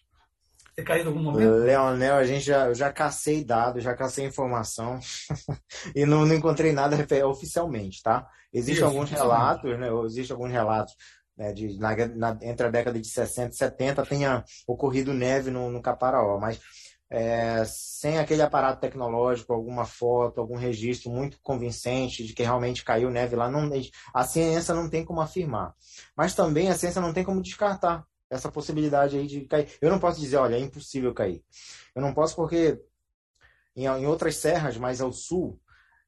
[0.74, 1.50] Ter caído em algum momento?
[1.50, 5.00] Leonel, a gente já, já cacei dados, já cacei informação
[5.94, 6.96] e não, não, encontrei nada
[7.26, 8.26] oficialmente, tá?
[8.52, 9.88] Existem alguns relatos, né?
[10.06, 10.94] Existem alguns relatos
[11.38, 15.70] né, de, na, na, entre a década de 60 e 70 tenha ocorrido neve no,
[15.70, 16.60] no Caparaó, mas
[17.08, 23.08] é, sem aquele aparato tecnológico, alguma foto, algum registro muito convincente de que realmente caiu
[23.08, 23.70] neve lá, não,
[24.12, 25.74] a ciência não tem como afirmar.
[26.16, 29.68] Mas também a ciência não tem como descartar essa possibilidade aí de cair.
[29.80, 31.42] Eu não posso dizer, olha, é impossível cair.
[31.94, 32.78] Eu não posso porque
[33.74, 35.58] em, em outras serras mais ao sul,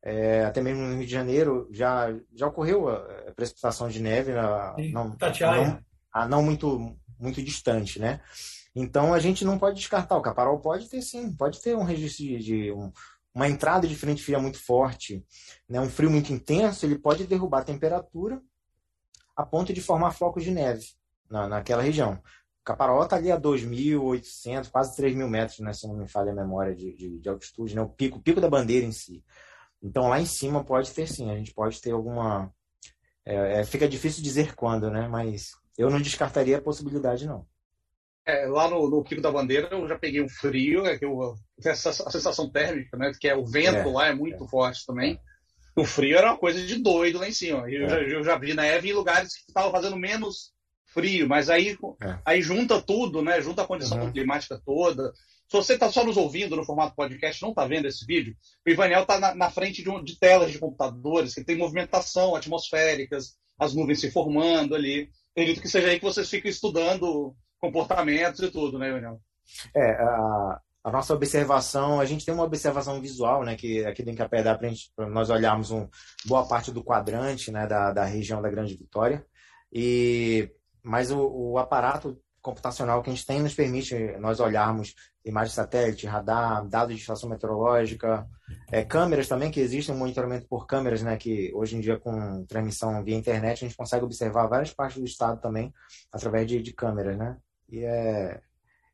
[0.03, 4.75] é, até mesmo no Rio de Janeiro, já, já ocorreu a precipitação de neve, na,
[4.93, 5.17] não,
[5.65, 5.79] não,
[6.13, 8.21] a não muito, muito distante, né?
[8.75, 10.17] Então a gente não pode descartar.
[10.17, 12.93] O caparol pode ter sim, pode ter um registro de, de um,
[13.35, 15.25] uma entrada de frente fria muito forte,
[15.69, 15.81] né?
[15.81, 18.41] um frio muito intenso, ele pode derrubar a temperatura
[19.37, 20.87] a ponto de formar flocos de neve
[21.31, 22.15] na, naquela região.
[22.61, 26.35] O Caparó está ali a 2.800, quase 3.000 metros, né, se não me falha a
[26.35, 29.25] memória de, de, de, altitude, né, o pico, o pico da bandeira em si.
[29.83, 32.53] Então lá em cima pode ter sim, a gente pode ter alguma.
[33.25, 35.09] É, é, fica difícil dizer quando, né?
[35.09, 37.47] Mas eu não descartaria a possibilidade, não.
[38.27, 41.35] É, lá no, no Pico da Bandeira eu já peguei um frio, é que eu,
[41.65, 43.13] a sensação térmica, né?
[43.19, 44.49] Que é o vento é, lá é muito é.
[44.49, 45.19] forte também.
[45.75, 47.71] O frio era uma coisa de doido lá em cima.
[47.71, 50.53] Eu, já, eu já vi neve em lugares que estavam fazendo menos
[50.93, 51.77] frio, mas aí,
[52.25, 53.41] aí junta tudo, né?
[53.41, 54.13] Junta a condição uhum.
[54.13, 55.13] climática toda.
[55.49, 58.71] Se você está só nos ouvindo no formato podcast, não está vendo esse vídeo, o
[58.71, 63.35] Ivanel está na, na, frente de, um, de, telas de computadores que tem movimentação atmosféricas,
[63.59, 65.11] as nuvens se formando ali.
[65.33, 69.21] Acredito que seja aí que vocês ficam estudando comportamentos e tudo, né, Daniel?
[69.75, 74.11] É, a, a, nossa observação, a gente tem uma observação visual, né, que aqui do
[74.11, 74.71] Encapé dá para
[75.09, 75.89] nós olharmos um,
[76.27, 79.27] boa parte do quadrante, né, da, da região da Grande Vitória,
[79.73, 80.49] e,
[80.83, 86.07] mas o, o aparato computacional que a gente tem nos permite nós olharmos imagem satélite,
[86.07, 88.27] radar, dados de estação meteorológica,
[88.71, 92.45] é, câmeras também, que existem um monitoramento por câmeras, né, que hoje em dia com
[92.47, 95.73] transmissão via internet a gente consegue observar várias partes do estado também
[96.11, 97.37] através de, de câmeras, né?
[97.69, 98.41] E é,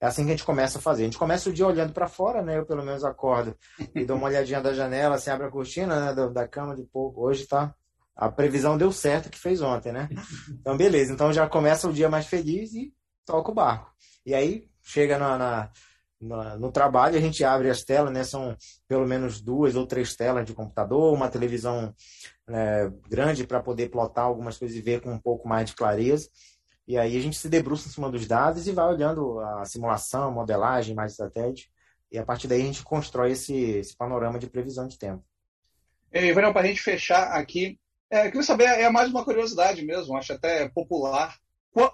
[0.00, 1.02] é assim que a gente começa a fazer.
[1.02, 2.58] A gente começa o dia olhando para fora, né?
[2.58, 3.56] Eu pelo menos acordo
[3.94, 6.82] e dou uma olhadinha da janela, assim, abre a cortina né, da, da cama de
[6.82, 7.22] pouco.
[7.22, 7.74] Hoje tá.
[8.16, 10.08] A previsão deu certo que fez ontem, né?
[10.48, 11.12] Então, beleza.
[11.12, 12.92] Então já começa o dia mais feliz e
[13.26, 13.92] toca o barco.
[14.24, 15.70] E aí chega na, na
[16.20, 18.24] no, no trabalho, a gente abre as telas, né?
[18.24, 18.56] São
[18.88, 21.94] pelo menos duas ou três telas de computador, uma televisão
[22.48, 26.28] né, grande para poder plotar algumas coisas e ver com um pouco mais de clareza.
[26.88, 30.32] E aí a gente se debruça em cima dos dados e vai olhando a simulação,
[30.32, 31.68] modelagem, mais satélite.
[32.10, 35.24] E a partir daí a gente constrói esse, esse panorama de previsão de tempo.
[36.12, 37.78] E, Verão, para a gente fechar aqui,
[38.10, 41.36] é, eu queria saber, é mais uma curiosidade mesmo, acho até popular.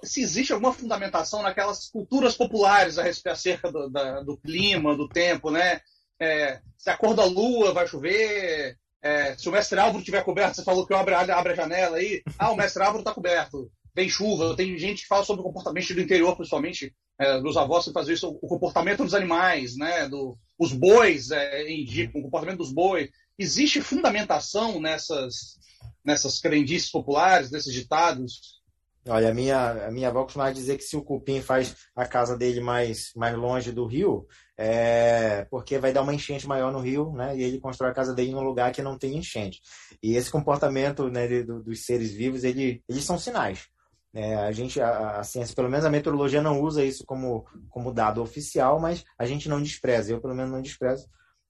[0.04, 5.08] Se existe alguma fundamentação naquelas culturas populares a respeito acerca do, da, do clima, do
[5.08, 5.80] tempo, né?
[6.20, 10.54] É, se a cor da lua vai chover, é, se o mestre Álvaro estiver coberto,
[10.54, 14.08] você falou que abre, abre a janela aí, ah, o mestre Álvaro está coberto vem
[14.08, 17.92] chuva, tem gente que fala sobre o comportamento do interior, principalmente é, dos avós que
[17.92, 22.72] fazem isso, o comportamento dos animais, né, do, os bois, é, indicam o comportamento dos
[22.72, 23.10] bois.
[23.38, 25.58] Existe fundamentação nessas,
[26.04, 28.62] nessas crendices populares, nesses ditados?
[29.08, 32.36] Olha, a minha, a minha avó costumava dizer que se o cupim faz a casa
[32.36, 34.26] dele mais, mais longe do rio,
[34.56, 37.36] é porque vai dar uma enchente maior no rio, né?
[37.36, 39.60] E ele constrói a casa dele num lugar que não tem enchente.
[40.00, 43.66] E esse comportamento né, de, dos seres vivos, ele, eles são sinais.
[44.14, 47.92] É, a gente, a, a, ciência, pelo menos a meteorologia não usa isso como, como
[47.92, 50.12] dado oficial, mas a gente não despreza.
[50.12, 51.08] Eu, pelo menos, não desprezo.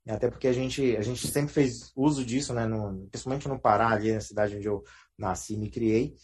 [0.08, 3.90] Até porque a gente, a gente sempre fez uso disso, né, no, principalmente no Pará,
[3.90, 4.82] ali na cidade onde eu
[5.16, 6.16] nasci e me criei.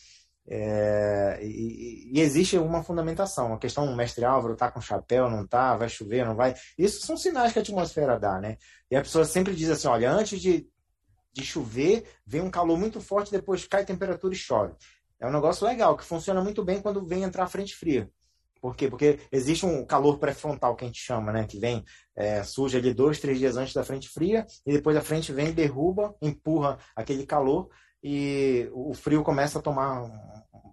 [0.51, 3.53] É, e, e, existe uma fundamentação.
[3.53, 6.55] A questão, mestre Álvaro tá com chapéu, não tá, vai chover, não vai.
[6.77, 8.57] Isso são sinais que a atmosfera dá, né?
[8.91, 10.67] E a pessoa sempre diz assim: olha, antes de,
[11.33, 14.75] de chover, vem um calor muito forte, depois cai temperatura e chove.
[15.21, 18.11] É um negócio legal, que funciona muito bem quando vem entrar frente fria.
[18.61, 18.89] Por quê?
[18.89, 21.47] Porque existe um calor pré-frontal que a gente chama, né?
[21.47, 21.85] Que vem,
[22.17, 25.53] é, surge ali dois, três dias antes da frente fria, e depois a frente vem,
[25.53, 27.69] derruba, empurra aquele calor,
[28.03, 30.09] e o frio começa a tomar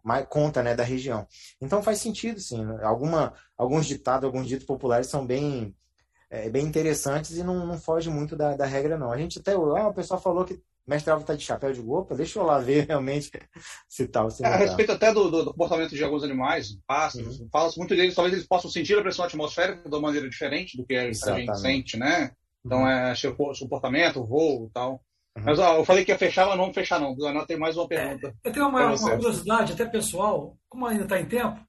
[0.03, 1.27] mais, conta né, da região.
[1.59, 2.63] Então faz sentido, sim.
[2.83, 5.75] Alguma, alguns ditados, alguns ditos populares são bem,
[6.35, 9.11] é, bem interessantes e não, não foge muito da, da regra, não.
[9.11, 9.53] A gente até.
[9.53, 12.59] Ah, o pessoal falou que mestre Alvo está de chapéu de gopa, deixa eu lá
[12.59, 13.31] ver realmente
[13.87, 14.29] se tal.
[14.29, 17.47] Se é, a respeito até do, do, comportamento de alguns animais, pássaros, uhum.
[17.51, 20.85] fala-se muito deles, talvez eles possam sentir a pressão atmosférica de uma maneira diferente do
[20.85, 22.31] que a gente sente, né?
[22.65, 22.89] Então uhum.
[22.89, 25.01] é seu comportamento, voo e tal.
[25.37, 25.43] Uhum.
[25.45, 27.15] Mas ó, eu falei que ia fechar, mas não vamos fechar não.
[27.25, 28.27] Ana tem mais uma pergunta.
[28.43, 31.59] É, eu tenho uma, uma curiosidade, até pessoal, como ainda está em tempo,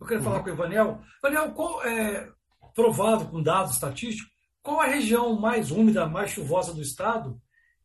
[0.00, 0.42] eu quero falar uhum.
[0.42, 1.00] com o Ivanel.
[1.22, 2.28] Ivanel, qual, é,
[2.76, 4.30] provado com dados estatísticos,
[4.62, 7.40] qual a região mais úmida, mais chuvosa do estado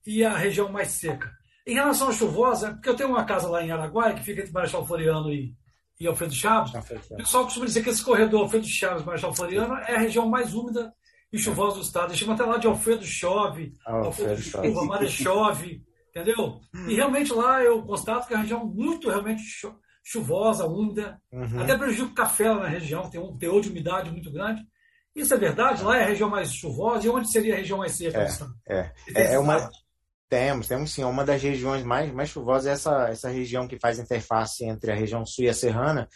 [0.06, 1.32] e a região mais seca.
[1.66, 4.52] Em relação à chuvosa, porque eu tenho uma casa lá em Araguaia, que fica entre
[4.52, 5.56] Marechal Floriano e,
[6.00, 6.74] e Alfredo Chaves,
[7.12, 10.54] o pessoal costuma dizer que esse corredor Alfredo Chaves, Marechal Floriano, é a região mais
[10.54, 10.94] úmida
[11.32, 12.10] e chuvosa do estado.
[12.10, 16.60] Eles chamam até lá de Alfredo Chove, ah, Alfredo Chuva, Maré Chove, entendeu?
[16.88, 19.44] E realmente lá eu constato que é uma região muito realmente
[20.04, 21.62] chuvosa, úmida, uhum.
[21.62, 24.62] até prejudica o café lá na região, tem um teor de umidade muito grande.
[25.16, 25.84] Isso é verdade?
[25.84, 28.30] Lá é a região mais chuvosa e onde seria a região mais seca é, do
[28.30, 28.54] estado?
[28.68, 29.70] É, é, é uma,
[30.30, 31.04] temos, temos sim.
[31.04, 34.96] Uma das regiões mais, mais chuvosas é essa, essa região que faz interface entre a
[34.96, 36.08] região sul e a serrana,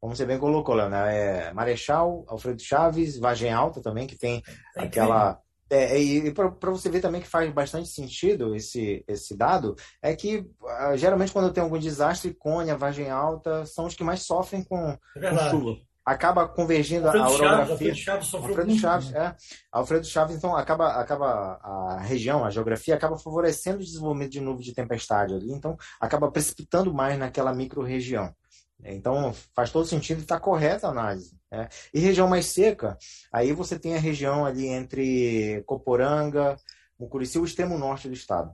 [0.00, 1.48] como você bem colocou, Léo, né?
[1.48, 4.42] É Marechal, Alfredo Chaves, Vagem Alta também, que tem
[4.76, 5.40] é aquela.
[5.68, 10.36] É, e para você ver também que faz bastante sentido esse, esse dado, é que
[10.36, 14.96] uh, geralmente quando tem algum desastre, Cônia, Vagem Alta são os que mais sofrem com,
[15.16, 17.72] é com chuva acaba convergindo Alfredo a orografia.
[17.72, 19.26] Alfredo Chaves Alfredo muito, Chaves, né?
[19.26, 19.36] é.
[19.72, 24.66] Alfredo Chaves, então, acaba, acaba a região, a geografia, acaba favorecendo o desenvolvimento de nuvens
[24.66, 28.34] de tempestade ali, então acaba precipitando mais naquela micro-região.
[28.82, 31.38] Então, faz todo sentido e está correta a análise.
[31.50, 31.68] Né?
[31.92, 32.98] E região mais seca,
[33.32, 36.56] aí você tem a região ali entre Coporanga,
[36.98, 38.52] Mucurici, o extremo norte do estado.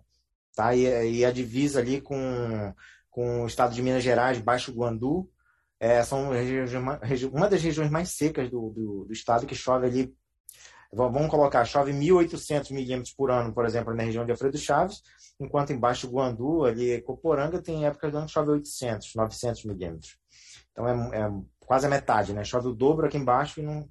[0.55, 0.75] Tá?
[0.75, 2.73] E, e a divisa ali com,
[3.11, 5.29] com o estado de Minas Gerais, Baixo Guandu,
[5.81, 6.31] é, são
[7.33, 10.15] uma das regiões mais secas do, do, do, estado, que chove ali,
[10.93, 15.03] vamos colocar, chove 1.800 milímetros por ano, por exemplo, na região de Alfredo Chaves,
[15.41, 20.19] enquanto embaixo Guandu, ali Coporanga, tem épocas do ano que chove 800, 900 milímetros.
[20.71, 22.45] Então é, é, quase a metade, né?
[22.45, 23.89] Chove o dobro aqui embaixo e não,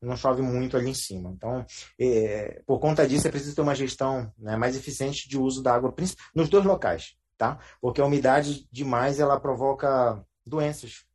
[0.00, 1.32] não chove muito ali em cima.
[1.34, 1.66] Então,
[2.00, 5.74] é, por conta disso, é preciso ter uma gestão né, mais eficiente de uso da
[5.74, 5.92] água
[6.32, 7.58] nos dois locais, tá?
[7.80, 11.05] Porque a umidade demais ela provoca doenças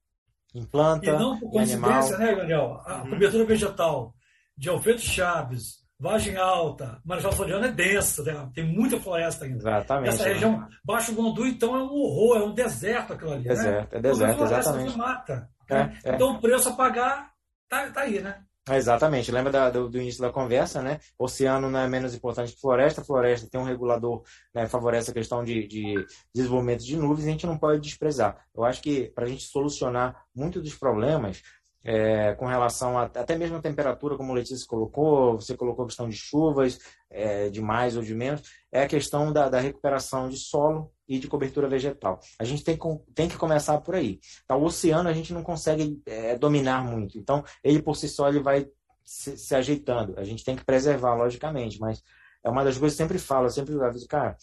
[0.54, 1.06] Implanta.
[1.06, 2.82] E não por coincidência, né, Daniel?
[2.86, 3.10] A uhum.
[3.12, 4.14] cobertura vegetal
[4.58, 8.50] de Alfredo Chaves, Vagem Alta, Marechal Floriano é densa, né?
[8.56, 9.58] tem muita floresta ainda.
[9.58, 10.10] Exatamente.
[10.10, 10.68] Essa região, né?
[10.84, 13.44] Baixo Gondu, então, é um horror, é um deserto aquilo ali.
[13.44, 13.50] Né?
[13.50, 14.00] Deserto, né?
[14.00, 14.98] é deserto, exatamente.
[14.98, 15.50] mata.
[15.70, 16.00] É, né?
[16.04, 16.16] é.
[16.16, 17.32] Então o preço a pagar
[17.70, 18.42] tá, tá aí, né?
[18.70, 19.32] Exatamente.
[19.32, 21.00] Lembra da, do, do, início da conversa, né?
[21.18, 23.04] Oceano não é menos importante que floresta.
[23.04, 27.48] Floresta tem um regulador, né, favorece a questão de, de desenvolvimento de nuvens, a gente
[27.48, 28.46] não pode desprezar.
[28.56, 31.42] Eu acho que para a gente solucionar muitos dos problemas,
[31.84, 35.88] é, com relação a, até mesmo a temperatura, como o Letícia colocou, você colocou a
[35.88, 36.78] questão de chuvas,
[37.10, 38.42] é, de mais ou de menos,
[38.72, 42.22] é a questão da, da, recuperação de solo e de cobertura vegetal.
[42.40, 42.80] A gente tem,
[43.14, 44.22] tem que começar por aí.
[44.46, 47.18] Então, o oceano a gente não consegue é, dominar muito.
[47.18, 48.66] Então, ele por si só ele vai
[49.04, 50.18] se, se, ajeitando.
[50.18, 52.02] A gente tem que preservar, logicamente, mas
[52.46, 54.38] é uma das coisas que eu sempre falo, eu sempre aviso, cara,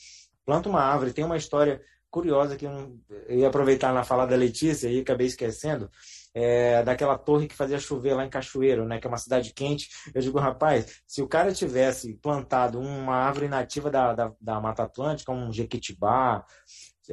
[0.44, 2.98] planta uma árvore, tem uma história curiosa que eu,
[3.28, 5.90] eu ia aproveitar na fala da Letícia e acabei esquecendo
[6.34, 9.88] é, daquela torre que fazia chover lá em Cachoeiro, né, que é uma cidade quente.
[10.14, 14.84] Eu digo, rapaz, se o cara tivesse plantado uma árvore nativa da, da, da Mata
[14.84, 16.44] Atlântica, um jequitibá,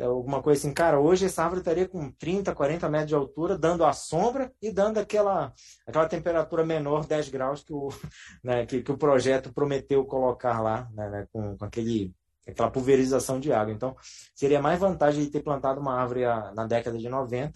[0.01, 3.85] alguma coisa assim, cara, hoje essa árvore estaria com 30, 40 metros de altura, dando
[3.85, 5.53] a sombra e dando aquela,
[5.87, 7.89] aquela temperatura menor, 10 graus, que o,
[8.43, 12.13] né, que, que o projeto prometeu colocar lá, né, né, com, com aquele
[12.47, 13.73] aquela pulverização de água.
[13.73, 13.95] Então,
[14.33, 16.21] seria mais vantagem de ter plantado uma árvore
[16.53, 17.53] na década de 90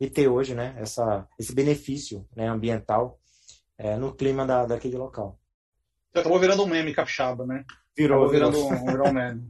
[0.00, 3.18] e ter hoje né, essa, esse benefício né, ambiental
[3.78, 5.38] é, no clima da, daquele local.
[6.14, 7.64] Já acabou virando um meme capixaba, né?
[7.96, 8.24] Virou.
[8.24, 9.46] Acabou virando um, virou um meme.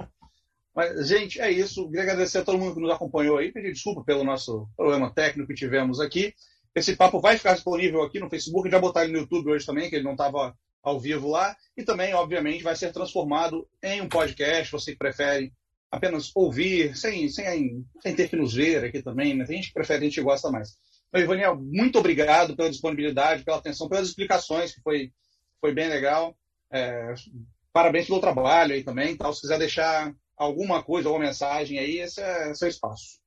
[0.75, 1.87] Mas, gente, é isso.
[1.87, 3.53] Queria agradecer a todo mundo que nos acompanhou aí.
[3.53, 6.35] Pedir desculpa pelo nosso problema técnico que tivemos aqui.
[6.75, 8.69] Esse papo vai ficar disponível aqui no Facebook.
[8.69, 10.55] Já botar ele no YouTube hoje também, que ele não estava
[10.87, 11.57] ao vivo lá.
[11.77, 14.71] E também, obviamente, vai ser transformado em um podcast.
[14.71, 15.53] Você que prefere
[15.91, 19.45] apenas ouvir, sem, sem, sem ter que nos ver aqui também, né?
[19.45, 20.77] Tem gente que prefere, a gente gosta mais.
[21.09, 25.13] Então, Ivaniel, muito obrigado pela disponibilidade, pela atenção, pelas explicações, que foi,
[25.61, 26.37] foi bem legal.
[26.71, 27.15] É,
[27.73, 29.17] parabéns pelo trabalho aí também.
[29.17, 29.33] Tal.
[29.33, 33.19] Se quiser deixar alguma coisa, alguma mensagem aí, esse é seu espaço.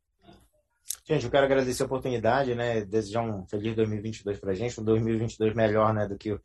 [1.06, 2.86] Gente, eu quero agradecer a oportunidade, né?
[2.86, 6.40] Desejar um feliz 2022 para a gente, um 2022 melhor, né, do que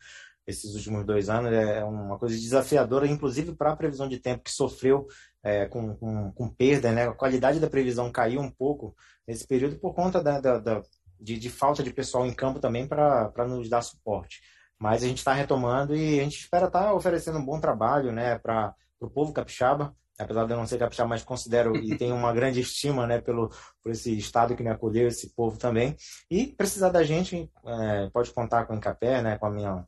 [0.47, 1.53] esses últimos dois anos.
[1.53, 5.07] É uma coisa desafiadora, inclusive para a previsão de tempo, que sofreu
[5.42, 6.92] é, com, com, com, perda.
[6.92, 7.09] Né?
[7.09, 8.95] A qualidade da previsão caiu um pouco
[9.26, 10.82] nesse período por conta da, da, da
[11.20, 14.40] de, de, falta de pessoal em campo também para nos dar suporte.
[14.78, 18.12] Mas a gente está retomando e a gente espera estar tá oferecendo um bom trabalho
[18.12, 22.14] né, para o povo capixaba apesar de eu não ser capixaba, mas considero e tenho
[22.14, 23.50] uma grande estima né, pelo,
[23.82, 25.96] por esse estado que me acolheu, esse povo também.
[26.30, 29.84] E precisar da gente, é, pode contar com o Encapé, né, com a minha,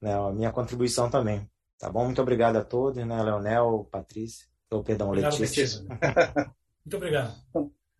[0.00, 1.48] né, a minha contribuição também.
[1.78, 2.04] Tá bom?
[2.04, 5.80] Muito obrigado a todos, né, Leonel, Patrícia, ou perdão, obrigado, Letícia.
[6.84, 7.34] Muito obrigado.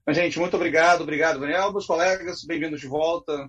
[0.08, 3.48] Gente, muito obrigado, obrigado, Daniel, meus colegas, bem-vindos de volta.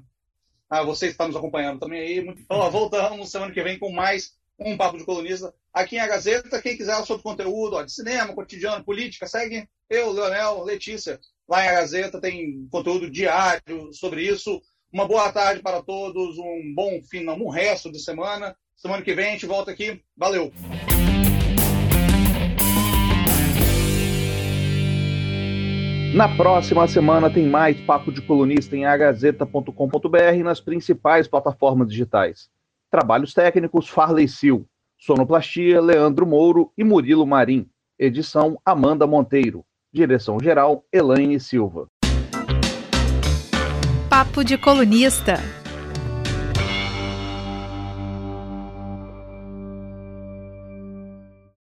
[0.70, 2.24] Ah, você está nos acompanhando também aí.
[2.24, 2.42] Muito...
[2.42, 6.62] Então, voltamos semana que vem com mais um Papo de Colunista aqui em A Gazeta.
[6.62, 11.70] Quem quiser sobre conteúdo ó, de cinema, cotidiano, política, segue eu, Leonel, Letícia, lá em
[11.70, 12.22] A Gazeta.
[12.22, 14.62] Tem conteúdo diário sobre isso.
[14.92, 18.56] Uma boa tarde para todos, um bom fim, um resto de semana.
[18.76, 20.02] Semana que vem a gente volta aqui.
[20.18, 20.52] Valeu!
[26.14, 32.50] Na próxima semana tem mais Papo de Colunista em agazeta.com.br e nas principais plataformas digitais.
[32.92, 34.68] Trabalhos técnicos Farley Sil.
[35.00, 37.66] Sonoplastia Leandro Mouro e Murilo Marim.
[37.98, 39.64] Edição Amanda Monteiro.
[39.94, 41.88] Direção geral Elaine Silva.
[44.10, 45.36] Papo de colunista.